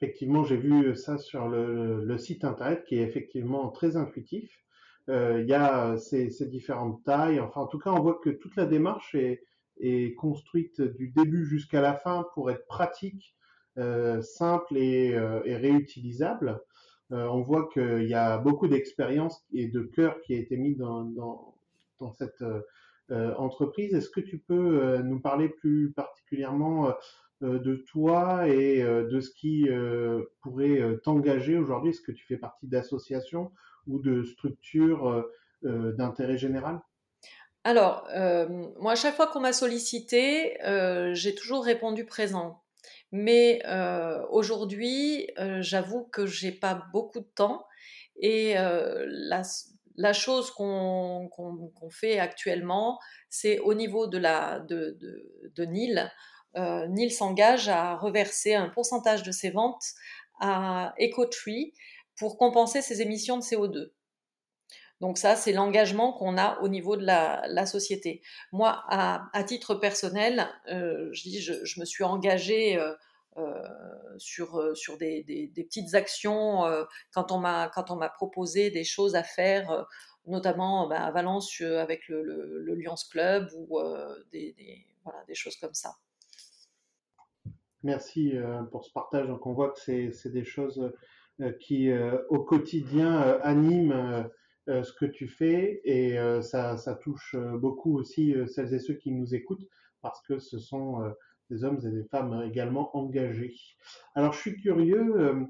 Effectivement, 0.00 0.44
j'ai 0.44 0.56
vu 0.56 0.94
ça 0.96 1.18
sur 1.18 1.48
le, 1.48 2.18
site 2.18 2.44
internet 2.44 2.84
qui 2.86 2.96
est 2.96 3.02
effectivement 3.02 3.70
très 3.70 3.96
intuitif. 3.96 4.60
Il 5.08 5.44
y 5.46 5.54
a 5.54 5.96
ces, 5.98 6.30
ces, 6.30 6.46
différentes 6.46 7.04
tailles. 7.04 7.38
Enfin, 7.38 7.62
en 7.62 7.66
tout 7.66 7.78
cas, 7.78 7.90
on 7.90 8.00
voit 8.00 8.18
que 8.22 8.30
toute 8.30 8.56
la 8.56 8.66
démarche 8.66 9.14
est, 9.14 9.44
est 9.80 10.14
construite 10.14 10.80
du 10.80 11.08
début 11.08 11.46
jusqu'à 11.46 11.80
la 11.80 11.94
fin 11.94 12.26
pour 12.34 12.50
être 12.50 12.66
pratique 12.66 13.34
euh, 13.76 14.22
simple 14.22 14.76
et, 14.76 15.14
euh, 15.14 15.40
réutilisable. 15.44 16.60
Euh, 17.10 17.26
on 17.26 17.42
voit 17.42 17.68
qu'il 17.72 18.04
y 18.04 18.14
a 18.14 18.38
beaucoup 18.38 18.68
d'expérience 18.68 19.44
et 19.52 19.66
de 19.68 19.82
cœur 19.82 20.20
qui 20.20 20.34
a 20.34 20.38
été 20.38 20.56
mis 20.56 20.76
dans, 20.76 21.54
cette 22.12 22.44
entreprise. 23.10 23.94
Est-ce 23.94 24.10
que 24.10 24.20
tu 24.20 24.38
peux 24.38 24.98
nous 24.98 25.20
parler 25.20 25.48
plus 25.48 25.90
particulièrement 25.92 26.92
de 27.40 27.76
toi 27.76 28.46
et 28.48 28.82
de 28.82 29.20
ce 29.20 29.30
qui 29.30 29.68
pourrait 30.42 30.98
t'engager 31.02 31.56
aujourd'hui? 31.56 31.90
Est-ce 31.90 32.02
que 32.02 32.12
tu 32.12 32.26
fais 32.26 32.36
partie 32.36 32.66
d'associations 32.66 33.52
ou 33.86 34.00
de 34.00 34.22
structures 34.22 35.26
d'intérêt 35.62 36.36
général? 36.36 36.80
Alors, 37.64 38.06
moi, 38.78 38.92
à 38.92 38.94
chaque 38.94 39.16
fois 39.16 39.26
qu'on 39.26 39.40
m'a 39.40 39.54
sollicité, 39.54 40.58
j'ai 41.14 41.34
toujours 41.34 41.64
répondu 41.64 42.04
présent. 42.04 42.64
Mais 43.16 43.62
euh, 43.66 44.26
aujourd'hui, 44.30 45.30
euh, 45.38 45.62
j'avoue 45.62 46.02
que 46.02 46.26
j'ai 46.26 46.50
pas 46.50 46.82
beaucoup 46.92 47.20
de 47.20 47.30
temps 47.36 47.64
et 48.16 48.58
euh, 48.58 49.06
la, 49.06 50.12
chose 50.12 50.50
qu'on 50.50 51.30
fait 51.92 52.18
actuellement, 52.18 52.98
c'est 53.30 53.60
au 53.60 53.72
niveau 53.72 54.08
de, 54.08 54.18
de, 54.18 55.64
Nil. 55.64 56.10
Nil 56.56 57.12
s'engage 57.12 57.68
à 57.68 57.94
reverser 57.94 58.54
un 58.54 58.68
pourcentage 58.68 59.22
de 59.22 59.30
ses 59.30 59.50
ventes 59.50 59.84
à 60.40 60.92
EcoTree 61.00 61.72
pour 62.16 62.36
compenser 62.36 62.82
ses 62.82 63.00
émissions 63.00 63.38
de 63.38 63.44
CO2. 63.44 63.92
Donc 65.00 65.18
ça, 65.18 65.36
c'est 65.36 65.52
l'engagement 65.52 66.12
qu'on 66.12 66.38
a 66.38 66.58
au 66.60 66.68
niveau 66.68 66.96
de 66.96 67.04
la, 67.04 67.66
société. 67.66 68.22
Moi, 68.52 68.82
à, 68.88 69.44
titre 69.44 69.74
personnel, 69.74 70.48
je, 70.66 71.22
dis, 71.22 71.40
je, 71.40 71.80
me 71.80 71.84
suis 71.84 72.04
engagée 72.04 72.78
euh, 73.36 73.68
sur, 74.16 74.60
euh, 74.60 74.76
sur 74.76 74.96
des, 74.96 75.24
des, 75.24 75.48
petites 75.64 75.96
actions 75.96 76.66
euh, 76.66 76.84
quand 77.12 77.32
on 77.32 77.38
m'a 77.38 77.68
quand 77.68 77.90
on 77.90 77.96
m'a 77.96 78.08
proposé 78.08 78.70
des 78.70 78.84
choses 78.84 79.16
à 79.16 79.24
faire 79.24 79.86
notamment 80.24 80.86
bah, 80.86 81.02
à 81.02 81.10
Valence 81.10 81.60
avec 81.60 82.06
le, 82.06 82.22
le, 82.22 82.74
Lions 82.76 82.94
Club 83.10 83.48
ou 83.56 83.80
des, 84.30 84.86
voilà, 85.02 85.24
des 85.26 85.34
choses 85.34 85.56
comme 85.56 85.74
ça. 85.74 85.96
Merci 87.82 88.34
pour 88.70 88.84
ce 88.84 88.92
partage. 88.92 89.26
Donc 89.26 89.44
on 89.46 89.52
voit 89.52 89.72
que 89.72 89.80
c'est 89.80 90.32
des 90.32 90.44
choses 90.44 90.92
qui 91.58 91.90
au 92.28 92.38
quotidien 92.38 93.40
animent 93.42 94.30
ce 94.66 94.92
que 94.92 95.04
tu 95.04 95.28
fais 95.28 95.80
et 95.84 96.16
ça, 96.42 96.76
ça, 96.76 96.94
touche 96.94 97.36
beaucoup 97.36 97.98
aussi 97.98 98.34
celles 98.46 98.72
et 98.74 98.78
ceux 98.78 98.94
qui 98.94 99.10
nous 99.12 99.34
écoutent 99.34 99.66
parce 100.00 100.22
que 100.22 100.38
ce 100.38 100.58
sont 100.58 101.14
des 101.50 101.64
hommes 101.64 101.80
et 101.84 101.90
des 101.90 102.04
femmes 102.04 102.42
également 102.46 102.96
engagés. 102.96 103.54
Alors 104.14 104.32
je 104.32 104.40
suis 104.40 104.56
curieux, 104.56 105.14
euh, 105.16 105.44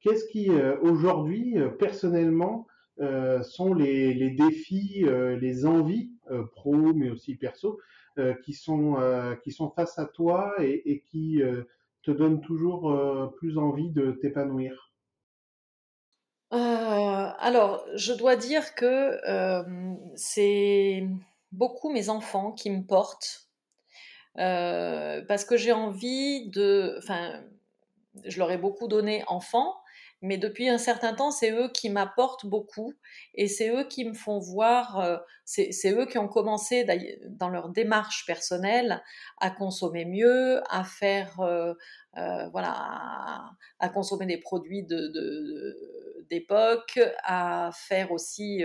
qu'est-ce 0.00 0.26
qui 0.26 0.50
euh, 0.50 0.78
aujourd'hui, 0.80 1.58
euh, 1.58 1.68
personnellement, 1.68 2.66
sont 3.42 3.72
les, 3.72 4.30
défis, 4.32 5.06
les 5.06 5.64
envies 5.64 6.10
pro, 6.52 6.74
mais 6.92 7.08
aussi 7.08 7.34
perso, 7.34 7.80
qui, 8.44 8.52
sont, 8.52 8.98
qui 9.42 9.52
sont 9.52 9.70
face 9.70 9.98
à 9.98 10.04
toi 10.04 10.52
et, 10.58 11.02
qui 11.10 11.40
te 12.02 12.10
donnent 12.10 12.42
toujours 12.42 13.32
plus 13.38 13.56
envie 13.56 13.88
de 13.88 14.12
t'épanouir? 14.12 14.89
Alors, 16.52 17.84
je 17.94 18.12
dois 18.12 18.36
dire 18.36 18.74
que 18.74 19.20
c'est 20.16 21.06
beaucoup 21.52 21.90
mes 21.90 22.08
enfants 22.08 22.52
qui 22.52 22.70
me 22.70 22.82
portent 22.82 23.50
euh, 24.38 25.22
parce 25.26 25.44
que 25.44 25.56
j'ai 25.56 25.72
envie 25.72 26.48
de, 26.50 26.94
enfin, 26.98 27.42
je 28.24 28.38
leur 28.38 28.50
ai 28.50 28.58
beaucoup 28.58 28.88
donné 28.88 29.24
enfant, 29.26 29.74
mais 30.22 30.36
depuis 30.36 30.68
un 30.68 30.78
certain 30.78 31.14
temps, 31.14 31.30
c'est 31.30 31.50
eux 31.50 31.68
qui 31.72 31.88
m'apportent 31.88 32.44
beaucoup 32.44 32.92
et 33.34 33.48
c'est 33.48 33.70
eux 33.70 33.84
qui 33.84 34.04
me 34.04 34.12
font 34.12 34.38
voir, 34.38 35.00
euh, 35.00 35.16
c'est 35.44 35.92
eux 35.92 36.04
qui 36.06 36.18
ont 36.18 36.28
commencé 36.28 36.86
dans 37.30 37.48
leur 37.48 37.70
démarche 37.70 38.26
personnelle 38.26 39.02
à 39.40 39.50
consommer 39.50 40.04
mieux, 40.04 40.60
à 40.68 40.84
faire, 40.84 41.40
euh, 41.40 41.72
euh, 42.18 42.48
voilà, 42.50 43.50
à, 43.78 43.88
consommer 43.88 44.26
des 44.26 44.36
produits 44.36 44.86
d'époque, 46.28 47.00
à 47.24 47.70
faire 47.72 48.12
aussi, 48.12 48.62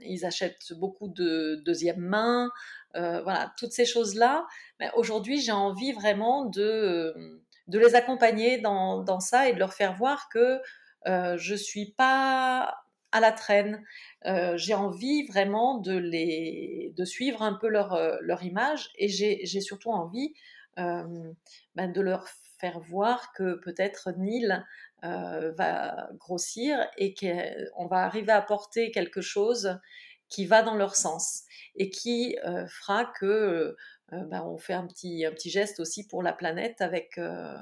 ils 0.00 0.24
achètent 0.24 0.72
beaucoup 0.74 1.08
de 1.08 1.60
deuxième 1.64 2.00
main, 2.00 2.50
voilà, 2.94 3.52
toutes 3.58 3.72
ces 3.72 3.84
choses-là. 3.84 4.46
Aujourd'hui, 4.94 5.40
j'ai 5.40 5.52
envie 5.52 5.92
vraiment 5.92 6.44
de 6.44 7.42
de 7.68 7.78
les 7.78 7.94
accompagner 7.94 8.58
dans, 8.58 9.20
ça 9.20 9.48
et 9.48 9.52
de 9.52 9.58
leur 9.58 9.74
faire 9.74 9.94
voir 9.94 10.28
que 10.30 10.60
euh, 11.06 11.36
je 11.38 11.52
ne 11.52 11.58
suis 11.58 11.92
pas 11.92 12.76
à 13.12 13.20
la 13.20 13.32
traîne. 13.32 13.82
Euh, 14.26 14.56
j'ai 14.56 14.74
envie 14.74 15.26
vraiment 15.26 15.78
de, 15.78 15.96
les, 15.96 16.92
de 16.96 17.04
suivre 17.04 17.42
un 17.42 17.54
peu 17.54 17.68
leur, 17.68 17.94
euh, 17.94 18.16
leur 18.20 18.42
image 18.42 18.90
et 18.96 19.08
j'ai 19.08 19.60
surtout 19.60 19.90
envie 19.90 20.34
ben 20.76 21.88
de 21.92 22.00
leur 22.00 22.28
faire 22.60 22.78
voir 22.78 23.32
que 23.32 23.54
peut-être 23.64 24.12
Nil 24.16 24.64
va 25.02 26.08
grossir 26.18 26.88
et 26.96 27.14
qu'on 27.14 27.88
va 27.88 28.04
arriver 28.04 28.30
à 28.30 28.40
porter 28.40 28.92
quelque 28.92 29.20
chose 29.20 29.80
qui 30.28 30.46
va 30.46 30.62
dans 30.62 30.76
leur 30.76 30.94
sens 30.94 31.42
et 31.74 31.90
qui 31.90 32.36
fera 32.68 33.06
que 33.18 33.76
euh, 34.12 34.24
ben, 34.24 34.42
on 34.42 34.56
fait 34.56 34.72
un 34.72 34.86
petit, 34.86 35.24
un 35.24 35.32
petit 35.32 35.50
geste 35.50 35.80
aussi 35.80 36.06
pour 36.06 36.22
la 36.22 36.32
planète 36.32 36.80
avec, 36.80 37.18
euh, 37.18 37.54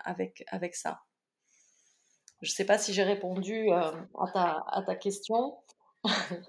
avec, 0.00 0.44
avec 0.48 0.74
ça. 0.74 1.00
Je 2.40 2.50
ne 2.50 2.54
sais 2.54 2.64
pas 2.64 2.78
si 2.78 2.92
j'ai 2.92 3.02
répondu 3.02 3.70
euh, 3.70 3.92
à, 4.18 4.30
ta, 4.32 4.64
à 4.68 4.82
ta 4.82 4.96
question. 4.96 5.56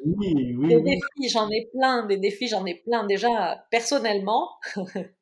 Oui, 0.06 0.34
oui. 0.58 0.68
Des 0.68 0.82
défis, 0.82 1.30
j'en 1.30 1.50
ai 1.50 1.70
plein, 1.74 2.06
des 2.06 2.18
défis, 2.18 2.48
j'en 2.48 2.66
ai 2.66 2.76
plein. 2.76 3.06
Déjà, 3.06 3.66
personnellement, 3.70 4.50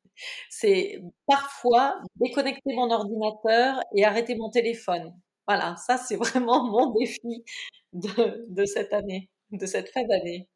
c'est 0.50 1.02
parfois 1.26 2.00
déconnecter 2.16 2.74
mon 2.74 2.90
ordinateur 2.90 3.80
et 3.94 4.04
arrêter 4.04 4.36
mon 4.36 4.50
téléphone. 4.50 5.12
Voilà, 5.48 5.74
ça 5.76 5.98
c'est 5.98 6.16
vraiment 6.16 6.64
mon 6.64 6.92
défi 6.92 7.44
de, 7.92 8.46
de 8.48 8.64
cette 8.64 8.92
année, 8.92 9.28
de 9.50 9.66
cette 9.66 9.88
fin 9.90 10.04
d'année 10.04 10.48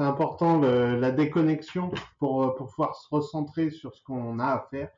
c'est 0.00 0.06
important 0.06 0.58
la 0.60 1.10
déconnexion 1.10 1.90
pour, 2.18 2.42
euh, 2.42 2.54
pour 2.54 2.68
pouvoir 2.68 2.96
se 2.96 3.06
recentrer 3.10 3.70
sur 3.70 3.94
ce 3.94 4.02
qu'on 4.02 4.38
a 4.38 4.46
à 4.46 4.66
faire, 4.70 4.88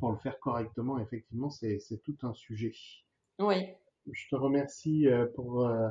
pour 0.00 0.10
le 0.10 0.16
faire 0.16 0.40
correctement. 0.40 0.98
Effectivement, 0.98 1.48
c'est 1.48 1.78
tout 2.02 2.16
un 2.24 2.34
sujet. 2.34 2.72
Oui. 3.38 3.68
Je 4.10 4.28
te 4.28 4.34
remercie 4.34 5.06
euh, 5.06 5.26
pour, 5.36 5.64
euh, 5.64 5.86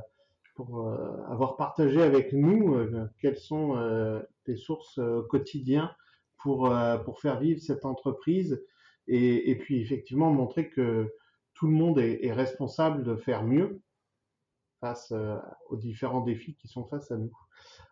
pour 0.55 0.85
avoir 1.29 1.55
partagé 1.55 2.01
avec 2.01 2.33
nous 2.33 2.77
quelles 3.21 3.37
sont 3.37 4.21
tes 4.43 4.57
sources 4.57 4.97
au 4.97 5.23
quotidien 5.23 5.95
pour, 6.37 6.73
pour 7.05 7.21
faire 7.21 7.39
vivre 7.39 7.61
cette 7.61 7.85
entreprise 7.85 8.61
et, 9.07 9.49
et, 9.49 9.55
puis 9.55 9.79
effectivement 9.79 10.31
montrer 10.31 10.69
que 10.69 11.13
tout 11.53 11.67
le 11.67 11.73
monde 11.73 11.99
est, 11.99 12.25
est 12.25 12.33
responsable 12.33 13.03
de 13.03 13.15
faire 13.15 13.43
mieux 13.43 13.81
face 14.79 15.13
aux 15.69 15.75
différents 15.77 16.21
défis 16.21 16.55
qui 16.55 16.67
sont 16.67 16.85
face 16.85 17.11
à 17.11 17.17
nous. 17.17 17.31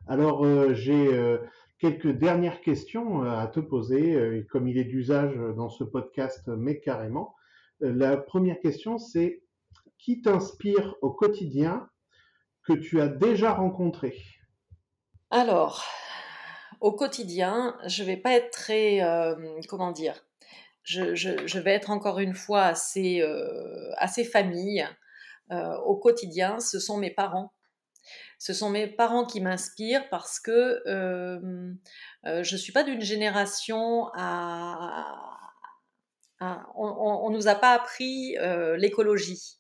Alors, 0.08 0.46
euh, 0.46 0.74
j'ai 0.74 1.14
euh, 1.14 1.40
quelques 1.80 2.12
dernières 2.12 2.62
questions 2.62 3.24
euh, 3.24 3.38
à 3.38 3.48
te 3.48 3.60
poser, 3.60 4.46
comme 4.50 4.68
il 4.68 4.78
est 4.78 4.84
d'usage 4.86 5.36
dans 5.56 5.70
ce 5.70 5.84
podcast, 5.84 6.48
mais 6.48 6.80
carrément. 6.80 7.36
La 7.80 8.18
première 8.18 8.60
question, 8.60 8.98
c'est 8.98 9.44
qui 9.98 10.22
t'inspire 10.22 10.96
au 11.02 11.12
quotidien 11.12 11.90
que 12.64 12.74
tu 12.74 13.02
as 13.02 13.08
déjà 13.08 13.54
rencontré? 13.54 14.16
Alors, 15.32 15.84
au 16.80 16.92
quotidien, 16.92 17.76
je 17.88 18.04
vais 18.04 18.18
pas 18.18 18.34
être 18.34 18.52
très, 18.52 19.02
comment 19.68 19.92
dire, 19.92 20.24
je, 20.84 21.60
vais 21.60 21.72
être 21.72 21.90
encore 21.90 22.20
une 22.20 22.34
fois 22.34 22.64
assez, 22.64 23.22
assez 23.98 24.24
famille. 24.24 24.88
Au 25.52 25.96
quotidien, 25.96 26.60
ce 26.60 26.80
sont 26.80 26.98
mes 26.98 27.12
parents 27.12 27.54
ce 28.38 28.54
sont 28.54 28.70
mes 28.70 28.88
parents 28.88 29.26
qui 29.26 29.42
m'inspirent 29.42 30.08
parce 30.10 30.40
que 30.40 30.82
euh, 30.88 31.74
euh, 32.26 32.44
je 32.44 32.56
ne 32.56 32.60
suis 32.60 32.74
pas 32.74 32.84
d'une 32.84 33.02
génération 33.02 34.08
à... 34.14 35.40
on 36.76 37.30
ne 37.30 37.36
nous 37.36 37.48
a 37.48 37.56
pas 37.56 37.74
appris 37.74 38.38
euh, 38.38 38.78
l'écologie. 38.78 39.60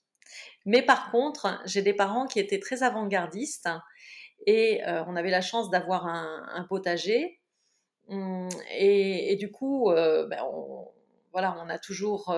Mais 0.65 0.81
par 0.81 1.11
contre, 1.11 1.61
j'ai 1.65 1.81
des 1.81 1.93
parents 1.93 2.25
qui 2.25 2.39
étaient 2.39 2.59
très 2.59 2.83
avant-gardistes 2.83 3.69
et 4.47 4.81
on 4.85 5.15
avait 5.15 5.31
la 5.31 5.41
chance 5.41 5.69
d'avoir 5.69 6.07
un, 6.07 6.65
potager. 6.67 7.39
Hum, 8.09 8.49
et, 8.71 9.35
du 9.37 9.51
coup, 9.51 9.91
ben, 9.91 10.39
on, 10.43 10.87
voilà, 11.35 11.53
on 11.61 11.67
a 11.67 11.77
toujours 11.77 12.33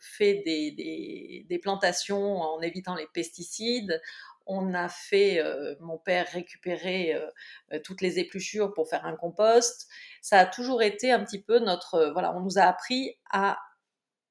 fait 0.00 0.42
des, 0.46 1.44
des, 1.46 1.58
plantations 1.58 2.40
en 2.40 2.62
évitant 2.62 2.94
les 2.94 3.06
pesticides 3.12 4.00
on 4.48 4.72
a 4.72 4.88
fait, 4.88 5.40
euh, 5.40 5.74
mon 5.80 5.98
père 5.98 6.26
récupérer 6.32 7.14
euh, 7.14 7.26
euh, 7.72 7.80
toutes 7.84 8.00
les 8.00 8.18
épluchures 8.18 8.72
pour 8.72 8.88
faire 8.88 9.04
un 9.04 9.14
compost. 9.14 9.86
Ça 10.22 10.38
a 10.38 10.46
toujours 10.46 10.82
été 10.82 11.12
un 11.12 11.22
petit 11.22 11.40
peu 11.40 11.58
notre, 11.58 12.10
voilà, 12.12 12.34
on 12.34 12.40
nous 12.40 12.58
a 12.58 12.62
appris 12.62 13.18
à 13.30 13.58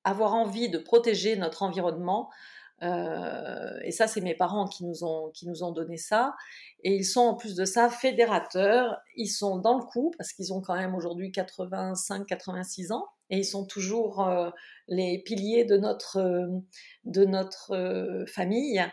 avoir 0.03 0.33
envie 0.33 0.69
de 0.69 0.79
protéger 0.79 1.35
notre 1.35 1.63
environnement. 1.63 2.29
et 2.81 3.91
ça, 3.91 4.07
c'est 4.07 4.21
mes 4.21 4.35
parents 4.35 4.67
qui 4.67 4.85
nous, 4.85 5.03
ont, 5.03 5.29
qui 5.31 5.47
nous 5.47 5.63
ont 5.63 5.71
donné 5.71 5.97
ça. 5.97 6.35
Et 6.83 6.95
ils 6.95 7.05
sont 7.05 7.21
en 7.21 7.35
plus 7.35 7.55
de 7.55 7.65
ça 7.65 7.89
fédérateurs. 7.89 8.97
Ils 9.15 9.27
sont 9.27 9.57
dans 9.57 9.77
le 9.77 9.83
coup 9.83 10.11
parce 10.17 10.31
qu'ils 10.33 10.53
ont 10.53 10.61
quand 10.61 10.75
même 10.75 10.95
aujourd'hui 10.95 11.31
85-86 11.31 12.93
ans 12.93 13.07
et 13.29 13.37
ils 13.37 13.45
sont 13.45 13.65
toujours 13.65 14.25
les 14.87 15.21
piliers 15.23 15.65
de 15.65 15.77
notre, 15.77 16.49
de 17.03 17.25
notre 17.25 18.25
famille. 18.27 18.85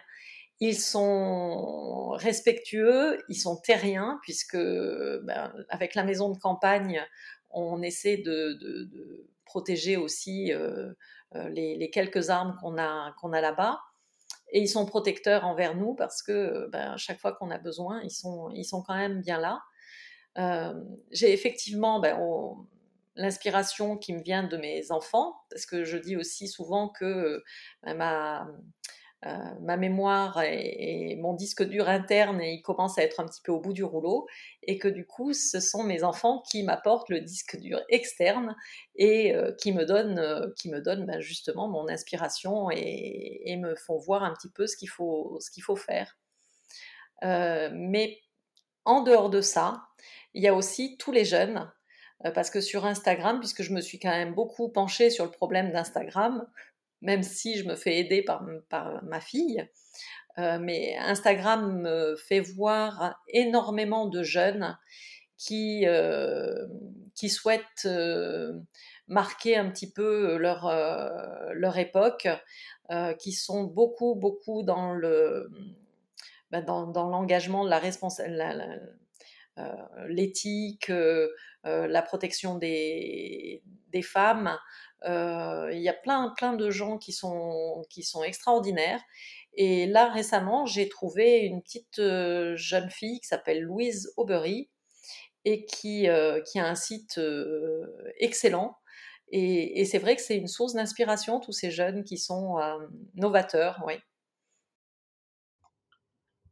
Ils 0.61 0.79
sont 0.79 2.11
respectueux, 2.11 3.23
ils 3.29 3.37
sont 3.37 3.57
terriens, 3.57 4.18
puisque 4.23 4.57
ben, 4.57 5.53
avec 5.68 5.94
la 5.94 6.05
maison 6.05 6.31
de 6.31 6.38
campagne, 6.38 7.05
on 7.51 7.83
essaie 7.83 8.16
de, 8.18 8.59
protéger 9.44 9.97
aussi 9.97 10.53
euh, 10.53 10.92
euh, 11.37 11.49
les, 11.51 11.90
quelques 11.90 12.31
armes 12.31 12.57
qu'on 12.61 12.77
a, 12.79 13.14
qu'on 13.20 13.33
a 13.33 13.40
là-bas. 13.40 13.81
Et 14.51 14.61
ils 14.61 14.68
sont 14.68 14.85
protecteurs 14.85 15.44
envers 15.44 15.77
nous 15.77 15.94
parce 15.94 16.23
que 16.23 16.68
ben, 16.70 16.97
chaque 16.97 17.20
fois 17.20 17.33
qu'on 17.33 17.51
a 17.51 17.59
besoin, 17.59 18.01
ils 18.03 18.11
sont, 18.11 18.51
ils 18.51 18.64
sont 18.64 18.83
quand 18.83 18.97
même 18.97 19.20
bien 19.20 19.38
là. 19.40 19.61
Euh, 20.38 20.75
j'ai 21.12 21.33
effectivement 21.33 22.01
ben, 22.01 22.18
l'inspiration 23.16 23.96
qui 23.96 24.12
me 24.12 24.22
vient 24.22 24.44
de 24.44 24.57
mes 24.57 24.90
enfants, 24.90 25.37
parce 25.50 25.66
que 25.66 25.85
je 25.85 25.96
dis 25.96 26.16
aussi 26.16 26.48
souvent 26.48 26.88
que 26.88 27.42
ma, 27.85 28.46
euh, 29.27 29.55
ma 29.62 29.79
mémoire 29.79 30.42
et, 30.42 31.16
mon 31.16 31.33
disque 31.33 31.62
dur 31.62 31.88
interne 31.88 32.42
et 32.42 32.53
il 32.53 32.62
commence 32.62 32.98
à 32.98 33.03
être 33.03 33.20
un 33.20 33.27
petit 33.27 33.40
peu 33.42 33.53
au 33.53 33.61
bout 33.61 33.72
du 33.72 33.83
rouleau 33.83 34.27
et 34.62 34.77
que 34.79 34.88
du 34.88 35.07
coup 35.07 35.33
ce 35.33 35.61
sont 35.61 35.83
mes 35.83 36.05
enfants 36.05 36.42
qui 36.50 36.62
m'apportent 36.62 37.09
le 37.09 37.20
disque 37.20 37.57
dur 37.59 37.81
externe 37.88 38.55
et 38.96 39.35
euh, 39.35 39.53
qui 39.53 39.72
me 39.72 39.87
donnent, 39.87 40.18
euh, 40.18 40.50
qui 40.59 40.68
me 40.68 40.83
donnent 40.83 41.07
ben, 41.07 41.20
justement 41.20 41.68
mon 41.68 41.88
inspiration 41.88 42.70
et, 42.70 43.57
me 43.57 43.74
font 43.77 43.96
voir 43.96 44.24
un 44.24 44.35
petit 44.35 44.50
peu 44.50 44.66
ce 44.66 44.77
qu'il 44.77 44.90
faut 44.90 45.77
faire. 45.77 46.18
mais 47.22 48.18
en 48.85 49.00
dehors 49.00 49.31
de 49.31 49.40
ça, 49.40 49.87
il 50.35 50.42
y 50.42 50.48
a 50.48 50.55
aussi 50.55 50.98
tous 50.98 51.12
les 51.12 51.24
jeunes 51.24 51.72
parce 52.35 52.50
que 52.50 52.61
sur 52.61 52.87
Instagram, 52.87 53.38
puisque 53.40 53.62
je 53.62 53.72
me 53.72 53.81
suis 53.81 53.98
quand 53.98 54.11
même 54.11 54.35
beaucoup 54.35 54.68
penchée 54.68 55.11
sur 55.11 55.24
le 55.24 55.31
problème 55.31 55.72
d'Instagram, 55.72 56.46
même 57.05 57.22
si 57.22 57.57
je 57.57 57.68
me 57.68 57.77
fais 57.77 57.98
aider 57.98 58.22
par, 58.22 58.42
ma 59.05 59.20
fille. 59.20 59.68
Euh, 60.38 60.59
mais 60.59 60.96
Instagram 60.98 61.81
me 61.81 62.16
fait 62.16 62.40
voir 62.40 63.20
énormément 63.29 64.07
de 64.07 64.24
jeunes 64.24 64.77
qui, 65.37 65.87
euh, 65.87 66.66
qui 67.14 67.29
souhaitent 67.29 67.85
euh, 67.85 68.53
marquer 69.07 69.57
un 69.57 69.70
petit 69.70 69.92
peu 69.92 70.37
leur, 70.38 70.66
leur 71.53 71.79
époque, 71.79 72.27
qui 73.18 73.33
sont 73.33 73.64
beaucoup, 73.64 74.14
beaucoup 74.14 74.62
dans 74.62 74.92
le 74.92 75.50
ben, 76.50 76.62
dans, 76.62 76.87
dans 76.87 77.09
l'engagement 77.09 77.64
de 77.64 77.70
la 77.70 77.79
responsabilité, 77.79 78.44
l'éthique, 80.09 80.90
la 81.64 82.03
protection 82.03 82.57
des, 82.57 83.62
femmes, 84.03 84.59
euh, 85.07 85.70
il 85.72 85.81
y 85.81 85.88
a 85.88 85.92
plein, 85.92 86.33
plein 86.37 86.55
de 86.55 86.70
gens 86.70 86.98
qui 86.98 87.12
sont, 87.12 87.85
qui 87.90 88.03
sont 88.03 88.22
extraordinaires. 88.22 89.00
Et 89.55 89.87
là, 89.87 90.11
récemment, 90.11 90.66
j'ai 90.66 90.88
trouvé 90.88 91.40
une 91.40 91.62
petite 91.62 91.98
euh, 91.98 92.57
jeune 92.57 92.90
fille 92.90 93.20
qui 93.20 93.29
s'appelle 93.29 93.62
Louise 93.62 94.12
Aubery 94.16 94.70
et 95.44 95.66
qui, 95.66 96.09
euh, 96.09 96.40
qui 96.40 96.59
a 96.59 96.66
un 96.66 96.74
site 96.74 97.20
excellent 98.18 98.79
Et, 99.29 99.85
c'est 99.85 99.98
vrai 99.98 100.16
que 100.16 100.22
c'est 100.22 100.37
une 100.37 100.48
source 100.48 100.74
d'inspiration, 100.74 101.38
tous 101.38 101.53
ces 101.53 101.70
jeunes 101.70 102.03
qui 102.05 102.16
sont 102.16 102.57
novateurs, 103.14 103.83
oui. 103.87 103.94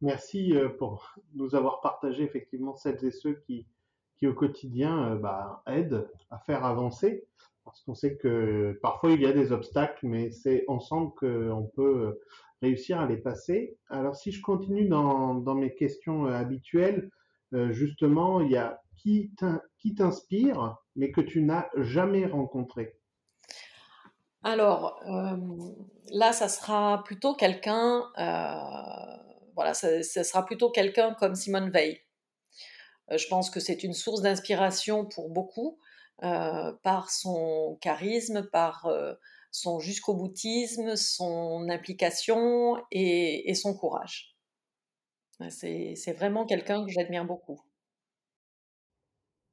Merci 0.02 0.52
pour 0.78 1.14
nous 1.34 1.54
avoir 1.54 1.80
partagé 1.80 2.24
effectivement 2.24 2.74
celles 2.74 3.02
et 3.04 3.12
ceux 3.12 3.34
qui, 3.46 3.66
qui 4.22 4.28
au 4.28 4.34
quotidien 4.34 5.16
bah, 5.16 5.64
aident 5.66 6.08
à 6.30 6.38
faire 6.38 6.64
avancer 6.64 7.26
parce 7.64 7.80
qu'on 7.80 7.94
sait 7.94 8.16
que 8.16 8.78
parfois 8.80 9.10
il 9.10 9.20
y 9.20 9.26
a 9.26 9.32
des 9.32 9.50
obstacles, 9.50 10.06
mais 10.06 10.30
c'est 10.30 10.64
ensemble 10.68 11.12
qu'on 11.16 11.68
peut 11.74 12.20
réussir 12.60 13.00
à 13.00 13.06
les 13.06 13.16
passer. 13.16 13.76
Alors 13.90 14.14
si 14.14 14.30
je 14.30 14.40
continue 14.40 14.86
dans, 14.86 15.34
dans 15.34 15.56
mes 15.56 15.74
questions 15.74 16.26
euh, 16.26 16.34
habituelles, 16.34 17.10
euh, 17.52 17.72
justement, 17.72 18.40
il 18.40 18.52
y 18.52 18.56
a 18.56 18.80
qui 18.96 19.34
t'inspire, 19.96 20.76
mais 20.94 21.10
que 21.10 21.20
tu 21.20 21.42
n'as 21.42 21.66
jamais 21.76 22.24
rencontré? 22.24 22.96
Alors 24.44 25.02
euh, 25.08 25.36
là, 26.12 26.32
ça 26.32 26.46
sera 26.46 27.02
plutôt 27.02 27.34
quelqu'un, 27.34 28.04
voilà, 29.56 29.74
ça, 29.74 30.04
ça, 30.04 30.22
sera 30.22 30.46
plutôt 30.46 30.70
quelqu'un 30.70 31.14
comme 31.14 31.34
Simone 31.34 31.70
Veil. 31.70 32.00
Je 33.16 33.28
pense 33.28 33.50
que 33.50 33.60
c'est 33.60 33.84
une 33.84 33.94
source 33.94 34.22
d'inspiration 34.22 35.04
pour 35.04 35.30
beaucoup. 35.30 35.78
Euh, 36.22 36.72
par 36.84 37.10
son 37.10 37.78
charisme, 37.80 38.48
par 38.52 38.86
euh, 38.86 39.12
son 39.50 39.80
jusqu'au 39.80 40.14
boutisme, 40.14 40.94
son 40.94 41.68
implication 41.68 42.76
et, 42.92 43.52
son 43.54 43.74
courage. 43.74 44.36
C'est 45.48 46.12
vraiment 46.12 46.46
quelqu'un 46.46 46.86
que 46.86 46.92
j'admire 46.92 47.24
beaucoup. 47.24 47.60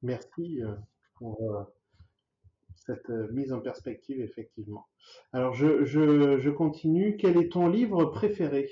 Merci 0.04 0.62
euh, 0.62 0.76
pour 1.16 1.42
cette 2.76 3.10
mise 3.32 3.52
en 3.52 3.62
perspective, 3.62 4.22
effectivement. 4.22 4.86
Alors, 5.34 5.56
je, 5.56 6.50
continue. 6.52 7.18
Quel 7.18 7.36
est 7.38 7.52
ton 7.52 7.68
livre 7.68 8.06
préféré? 8.06 8.70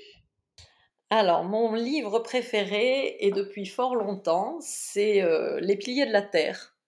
Alors, 1.10 1.44
mon 1.44 1.74
livre 1.74 2.18
préféré, 2.18 3.16
et 3.20 3.30
depuis 3.30 3.64
fort 3.64 3.96
longtemps, 3.96 4.58
c'est 4.60 5.22
Les 5.60 5.76
piliers 5.76 6.06
de 6.06 6.12
la 6.12 6.22
Terre 6.22 6.78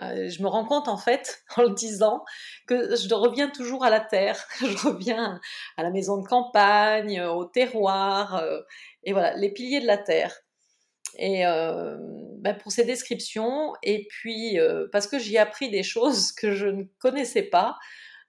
euh, 0.00 0.28
je 0.28 0.42
me 0.42 0.48
rends 0.48 0.64
compte 0.64 0.88
en 0.88 0.96
fait 0.96 1.44
en 1.56 1.62
le 1.62 1.70
disant 1.70 2.24
que 2.66 2.96
je 2.96 3.14
reviens 3.14 3.48
toujours 3.48 3.84
à 3.84 3.90
la 3.90 4.00
terre, 4.00 4.44
je 4.60 4.88
reviens 4.88 5.40
à 5.76 5.82
la 5.82 5.90
maison 5.90 6.20
de 6.20 6.26
campagne, 6.26 7.22
au 7.22 7.44
terroir, 7.44 8.36
euh, 8.36 8.60
et 9.04 9.12
voilà, 9.12 9.34
les 9.36 9.50
piliers 9.50 9.80
de 9.80 9.86
la 9.86 9.98
terre. 9.98 10.40
Et 11.16 11.46
euh, 11.46 11.96
ben 12.38 12.56
pour 12.58 12.72
ces 12.72 12.84
descriptions, 12.84 13.72
et 13.84 14.06
puis 14.08 14.58
parce 14.90 15.06
que 15.06 15.18
j'y 15.20 15.36
ai 15.36 15.38
appris 15.38 15.70
des 15.70 15.84
choses 15.84 16.32
que 16.32 16.50
je 16.52 16.66
ne 16.66 16.82
connaissais 16.98 17.44
pas, 17.44 17.76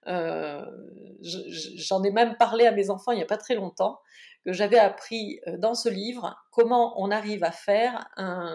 j'en 0.06 2.04
ai 2.04 2.12
même 2.12 2.36
parlé 2.36 2.64
à 2.64 2.70
mes 2.70 2.90
enfants 2.90 3.10
il 3.10 3.16
n'y 3.16 3.24
a 3.24 3.26
pas 3.26 3.38
très 3.38 3.56
longtemps, 3.56 3.98
que 4.46 4.52
j'avais 4.52 4.78
appris 4.78 5.40
dans 5.58 5.74
ce 5.74 5.88
livre 5.88 6.40
comment 6.52 7.02
on 7.02 7.10
arrive 7.10 7.42
à 7.42 7.50
faire 7.50 8.08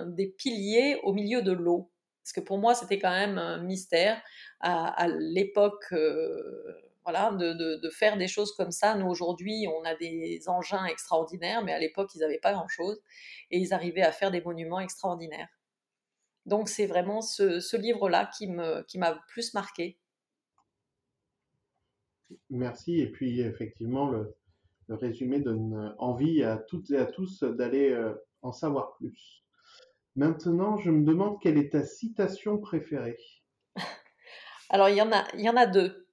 des 0.07 0.27
piliers 0.27 0.97
au 1.03 1.11
milieu 1.11 1.41
de 1.41 1.51
l'eau. 1.51 1.91
Parce 2.23 2.31
que 2.31 2.39
pour 2.39 2.59
moi, 2.59 2.73
c'était 2.75 2.97
quand 2.97 3.11
même 3.11 3.37
un 3.37 3.61
mystère 3.61 4.21
à, 4.61 5.07
l'époque, 5.09 5.83
euh, 5.91 6.93
voilà, 7.03 7.31
de, 7.33 7.89
faire 7.89 8.15
des 8.15 8.29
choses 8.29 8.53
comme 8.55 8.71
ça. 8.71 8.95
Nous, 8.95 9.05
aujourd'hui, 9.05 9.67
on 9.67 9.83
a 9.83 9.93
des 9.95 10.39
engins 10.47 10.85
extraordinaires, 10.85 11.61
mais 11.61 11.73
à 11.73 11.79
l'époque, 11.79 12.11
ils 12.15 12.19
n'avaient 12.19 12.39
pas 12.39 12.53
grand-chose. 12.53 13.01
Et 13.49 13.57
ils 13.57 13.73
arrivaient 13.73 14.01
à 14.01 14.13
faire 14.13 14.31
des 14.31 14.41
monuments 14.41 14.79
extraordinaires. 14.79 15.49
Donc, 16.45 16.69
c'est 16.69 16.87
vraiment 16.87 17.21
ce, 17.21 17.75
livre-là 17.75 18.31
qui 18.37 18.47
m'a 18.47 18.83
qui 18.83 18.97
plus 19.27 19.53
marqué. 19.53 19.99
Merci. 22.49 23.01
Et 23.01 23.11
puis, 23.11 23.41
effectivement, 23.41 24.09
le, 24.09 24.37
résumé 24.91 25.39
donne 25.39 25.95
envie 25.97 26.43
à 26.43 26.57
toutes 26.57 26.91
et 26.91 26.97
à 26.97 27.05
tous 27.05 27.43
d'aller 27.43 27.91
euh, 27.91 28.13
en 28.41 28.51
savoir 28.51 28.93
plus. 28.95 29.43
Maintenant, 30.15 30.77
je 30.77 30.91
me 30.91 31.05
demande 31.05 31.39
quelle 31.41 31.57
est 31.57 31.71
ta 31.71 31.83
citation 31.83 32.57
préférée. 32.57 33.17
Alors, 34.69 34.89
il 34.89 34.97
y 34.97 35.01
en 35.01 35.11
a, 35.11 35.25
il 35.37 35.47
a 35.47 35.65
deux. 35.65 36.07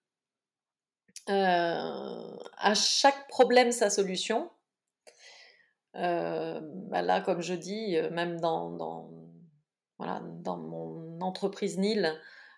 Euh, 1.29 2.37
à 2.57 2.75
chaque 2.75 3.29
problème, 3.29 3.73
sa 3.73 3.91
solution. 3.91 4.51
Euh, 5.97 6.61
bah 6.63 7.03
là, 7.03 7.21
comme 7.21 7.43
je 7.43 7.55
dis, 7.55 7.97
euh, 7.97 8.11
même 8.11 8.41
dans 8.41 8.71
mon 9.99 11.21
entreprise 11.21 11.79
NIL, 11.79 12.15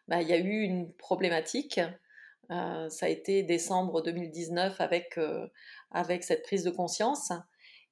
bah, 0.08 0.20
il 0.20 0.28
y 0.28 0.32
a 0.32 0.38
eu 0.38 0.60
une 0.60 0.92
problématique. 0.92 1.80
Ça 2.50 3.06
a 3.06 3.08
été 3.08 3.42
décembre 3.42 4.02
2019 4.02 4.80
avec, 4.80 5.18
avec 5.90 6.24
cette 6.24 6.42
prise 6.42 6.64
de 6.64 6.70
conscience. 6.70 7.32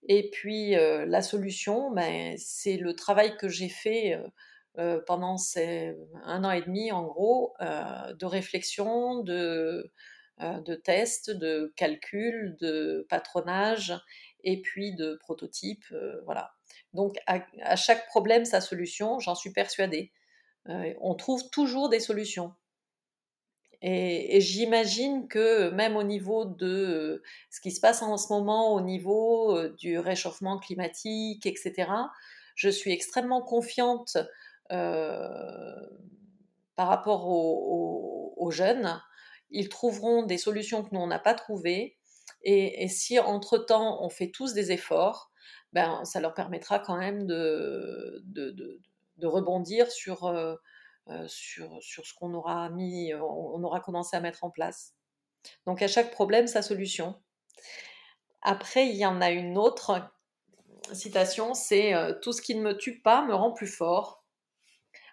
Et 0.09 0.31
puis 0.31 0.73
la 0.73 1.23
solution, 1.23 1.91
ben, 1.93 2.35
c'est 2.39 2.77
le 2.77 2.95
travail 2.95 3.37
que 3.37 3.49
j'ai 3.49 3.69
fait 3.69 4.19
pendant 5.07 5.37
ces 5.37 5.95
un 6.25 6.45
an 6.45 6.51
et 6.51 6.63
demi, 6.63 6.91
en 6.91 7.05
gros, 7.05 7.55
de 7.61 8.27
réflexion, 8.27 9.23
de, 9.23 9.93
de 10.41 10.75
tests, 10.75 11.31
de 11.31 11.73
calcul, 11.77 12.57
de 12.61 13.07
patronage 13.09 13.95
et 14.45 14.61
puis 14.61 14.95
de 14.95 15.17
prototype. 15.21 15.85
voilà. 16.25 16.53
Donc 16.95 17.17
à, 17.27 17.77
chaque 17.77 18.07
problème, 18.07 18.45
sa 18.45 18.61
solution, 18.61 19.19
j'en 19.21 19.35
suis 19.35 19.53
persuadée. 19.53 20.13
on 20.67 21.15
trouve 21.15 21.49
toujours 21.51 21.89
des 21.89 22.01
solutions. 22.01 22.55
Et, 23.81 24.41
j'imagine 24.41 25.29
que 25.29 25.71
même 25.71 25.97
au 25.97 26.03
niveau 26.03 26.45
de 26.45 27.23
ce 27.51 27.61
qui 27.61 27.71
se 27.71 27.81
passe 27.81 28.03
en 28.03 28.17
ce 28.17 28.33
moment, 28.33 28.75
au 28.75 28.81
niveau 28.81 29.69
du 29.69 29.99
réchauffement 29.99 30.59
climatique, 30.59 31.47
etc., 31.47 31.91
je 32.57 32.69
suis 32.69 32.91
extrêmement 32.91 33.41
confiante 33.41 34.19
par 34.69 36.89
rapport 36.89 37.29
aux, 37.29 38.51
jeunes. 38.51 39.01
Ils 39.51 39.69
trouveront 39.69 40.23
des 40.23 40.39
solutions 40.39 40.83
que 40.83 40.89
nous, 40.93 41.01
on 41.01 41.07
n'a 41.07 41.19
pas 41.19 41.35
trouvées. 41.35 41.97
Et, 42.43 42.89
si 42.89 43.19
entre-temps, 43.19 44.03
on 44.03 44.09
fait 44.09 44.31
tous 44.31 44.55
des 44.55 44.73
efforts, 44.73 45.31
ben, 45.73 46.05
ça 46.05 46.21
leur 46.21 46.35
permettra 46.35 46.79
quand 46.79 46.97
même 46.97 47.27
de, 47.27 48.23
rebondir 49.23 49.91
sur... 49.91 50.59
sur, 51.27 51.83
sur 51.83 52.07
ce 52.07 52.15
qu'on 52.15 52.35
aura 52.35 52.69
mis, 52.71 53.13
euh, 53.13 53.21
on 53.23 53.63
aura 53.63 53.81
commencé 53.81 54.17
à 54.17 54.21
mettre 54.21 54.45
en 54.45 54.51
place. 54.51 54.95
Donc 55.67 55.83
à 55.83 55.89
chaque 55.89 56.11
problème, 56.11 56.47
sa 56.47 56.63
solution. 56.63 57.15
Après, 58.43 58.89
il 58.89 58.97
y 58.97 59.07
en 59.07 59.21
a 59.21 59.31
une 59.31 59.59
autre 59.59 60.11
citation, 60.93 61.55
c'est 61.55 61.95
euh, 61.95 62.13
Tout 62.21 62.33
ce 62.33 62.43
qui 62.43 62.55
ne 62.55 62.63
me 62.63 62.77
tue 62.77 63.01
pas 63.01 63.25
me 63.27 63.35
rend 63.35 63.53
plus 63.53 63.67
fort. 63.67 64.25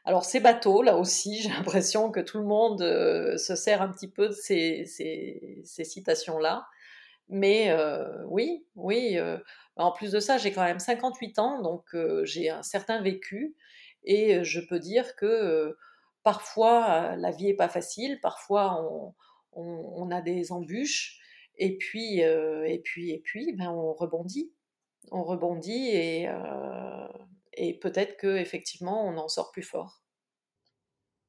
Alors 0.03 0.23
c'est 0.23 0.39
bateau, 0.39 0.81
là 0.81 0.97
aussi, 0.97 1.41
j'ai 1.41 1.49
l'impression 1.49 2.11
que 2.11 2.19
tout 2.19 2.37
le 2.37 2.45
monde 2.45 2.79
se 3.37 3.55
sert 3.55 3.81
un 3.81 3.89
petit 3.89 4.09
peu 4.09 4.27
de 4.27 4.33
ces, 4.33 4.85
ces, 4.85 5.83
citations-là. 5.83 6.67
Mais 7.27 7.75
oui, 8.27 8.67
oui, 8.75 9.17
en 9.77 9.91
plus 9.91 10.11
de 10.11 10.19
ça, 10.19 10.37
j'ai 10.37 10.51
quand 10.51 10.63
même 10.63 10.77
58 10.77 11.39
ans, 11.39 11.61
donc 11.61 11.95
j'ai 12.23 12.51
un 12.51 12.61
certain 12.61 13.01
vécu. 13.01 13.55
Et 14.05 14.43
je 14.43 14.59
peux 14.59 14.79
dire 14.79 15.15
que 15.15 15.75
parfois 16.23 17.15
la 17.15 17.31
vie 17.31 17.49
est 17.49 17.55
pas 17.55 17.69
facile, 17.69 18.19
parfois 18.21 19.13
on, 19.53 20.11
a 20.11 20.21
des 20.21 20.51
embûches, 20.51 21.19
et 21.57 21.77
puis 21.77 22.19
et 22.19 22.81
puis 22.83 23.11
et 23.11 23.19
puis 23.19 23.53
ben 23.53 23.69
on 23.69 23.93
rebondit, 23.93 24.51
on 25.11 25.23
rebondit 25.23 25.89
et, 25.89 26.29
et 27.53 27.79
peut-être 27.79 28.17
que 28.17 28.35
effectivement 28.37 29.07
on 29.07 29.17
en 29.17 29.27
sort 29.27 29.51
plus 29.51 29.63
fort. 29.63 30.01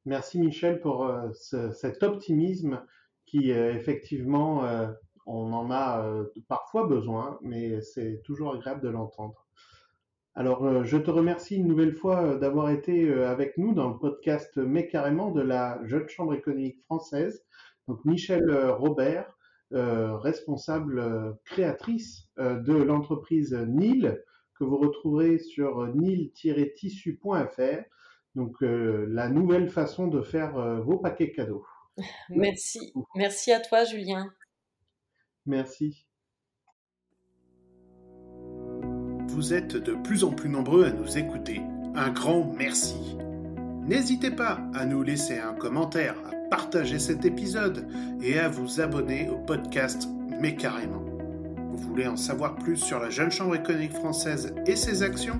Merci 0.04 0.38
Michel 0.38 0.80
pour 0.80 1.10
cet 1.32 2.02
optimisme 2.02 2.84
qui 3.24 3.50
effectivement 3.50 4.62
on 5.26 5.52
en 5.52 5.70
a 5.70 6.24
parfois 6.48 6.86
besoin, 6.86 7.38
mais 7.42 7.80
c'est 7.80 8.22
toujours 8.24 8.54
agréable 8.54 8.82
de 8.82 8.88
l'entendre. 8.88 9.45
Alors, 10.38 10.66
euh, 10.66 10.84
je 10.84 10.98
te 10.98 11.10
remercie 11.10 11.56
une 11.56 11.66
nouvelle 11.66 11.94
fois 11.94 12.22
euh, 12.22 12.38
d'avoir 12.38 12.68
été 12.68 13.08
euh, 13.08 13.30
avec 13.30 13.56
nous 13.56 13.72
dans 13.72 13.88
le 13.88 13.98
podcast 13.98 14.58
Mais 14.58 14.86
carrément 14.86 15.30
de 15.30 15.40
la 15.40 15.80
Jeune 15.84 16.06
Chambre 16.10 16.34
économique 16.34 16.78
française. 16.82 17.42
Donc, 17.88 18.04
Michel 18.04 18.52
Robert, 18.52 19.32
responsable 19.70 21.38
créatrice 21.44 22.28
de 22.36 22.72
l'entreprise 22.72 23.54
NIL, 23.54 24.24
que 24.58 24.64
vous 24.64 24.76
retrouverez 24.76 25.38
sur 25.38 25.86
nil-tissu.fr. 25.94 27.82
Donc, 28.34 28.56
la 28.60 29.28
nouvelle 29.28 29.68
façon 29.68 30.08
de 30.08 30.20
faire 30.20 30.82
vos 30.82 30.98
paquets 30.98 31.30
cadeaux. 31.30 31.64
Merci. 32.28 32.92
Merci 33.14 33.52
à 33.52 33.60
toi, 33.60 33.84
Julien. 33.84 34.34
Merci. 35.46 36.05
Vous 39.36 39.52
êtes 39.52 39.76
de 39.76 39.92
plus 39.92 40.24
en 40.24 40.30
plus 40.30 40.48
nombreux 40.48 40.86
à 40.86 40.90
nous 40.90 41.18
écouter. 41.18 41.60
Un 41.94 42.08
grand 42.08 42.54
merci. 42.56 43.18
N'hésitez 43.86 44.30
pas 44.30 44.58
à 44.72 44.86
nous 44.86 45.02
laisser 45.02 45.38
un 45.38 45.52
commentaire, 45.52 46.14
à 46.26 46.30
partager 46.48 46.98
cet 46.98 47.26
épisode 47.26 47.86
et 48.22 48.38
à 48.38 48.48
vous 48.48 48.80
abonner 48.80 49.28
au 49.28 49.36
podcast 49.36 50.08
Mais 50.40 50.56
carrément. 50.56 51.04
Vous 51.70 51.76
voulez 51.76 52.06
en 52.06 52.16
savoir 52.16 52.56
plus 52.56 52.78
sur 52.78 52.98
la 52.98 53.10
Jeune 53.10 53.30
Chambre 53.30 53.56
économique 53.56 53.92
française 53.92 54.54
et 54.66 54.74
ses 54.74 55.02
actions? 55.02 55.38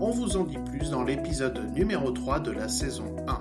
On 0.00 0.12
vous 0.12 0.36
en 0.36 0.44
dit 0.44 0.58
plus 0.70 0.90
dans 0.90 1.02
l'épisode 1.02 1.74
numéro 1.74 2.12
3 2.12 2.38
de 2.38 2.52
la 2.52 2.68
saison 2.68 3.16
1 3.26 3.40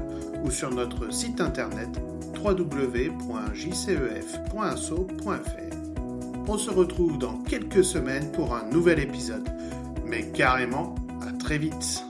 ou 0.44 0.50
sur 0.50 0.70
notre 0.70 1.12
site 1.12 1.40
internet 1.40 1.88
www.jcef.asso.fr. 2.42 3.40
On 6.48 6.58
se 6.58 6.70
retrouve 6.70 7.18
dans 7.18 7.38
quelques 7.42 7.84
semaines 7.84 8.32
pour 8.32 8.54
un 8.54 8.64
nouvel 8.70 8.98
épisode. 8.98 9.48
Mais 10.06 10.30
carrément, 10.32 10.94
à 11.22 11.32
très 11.32 11.58
vite 11.58 12.09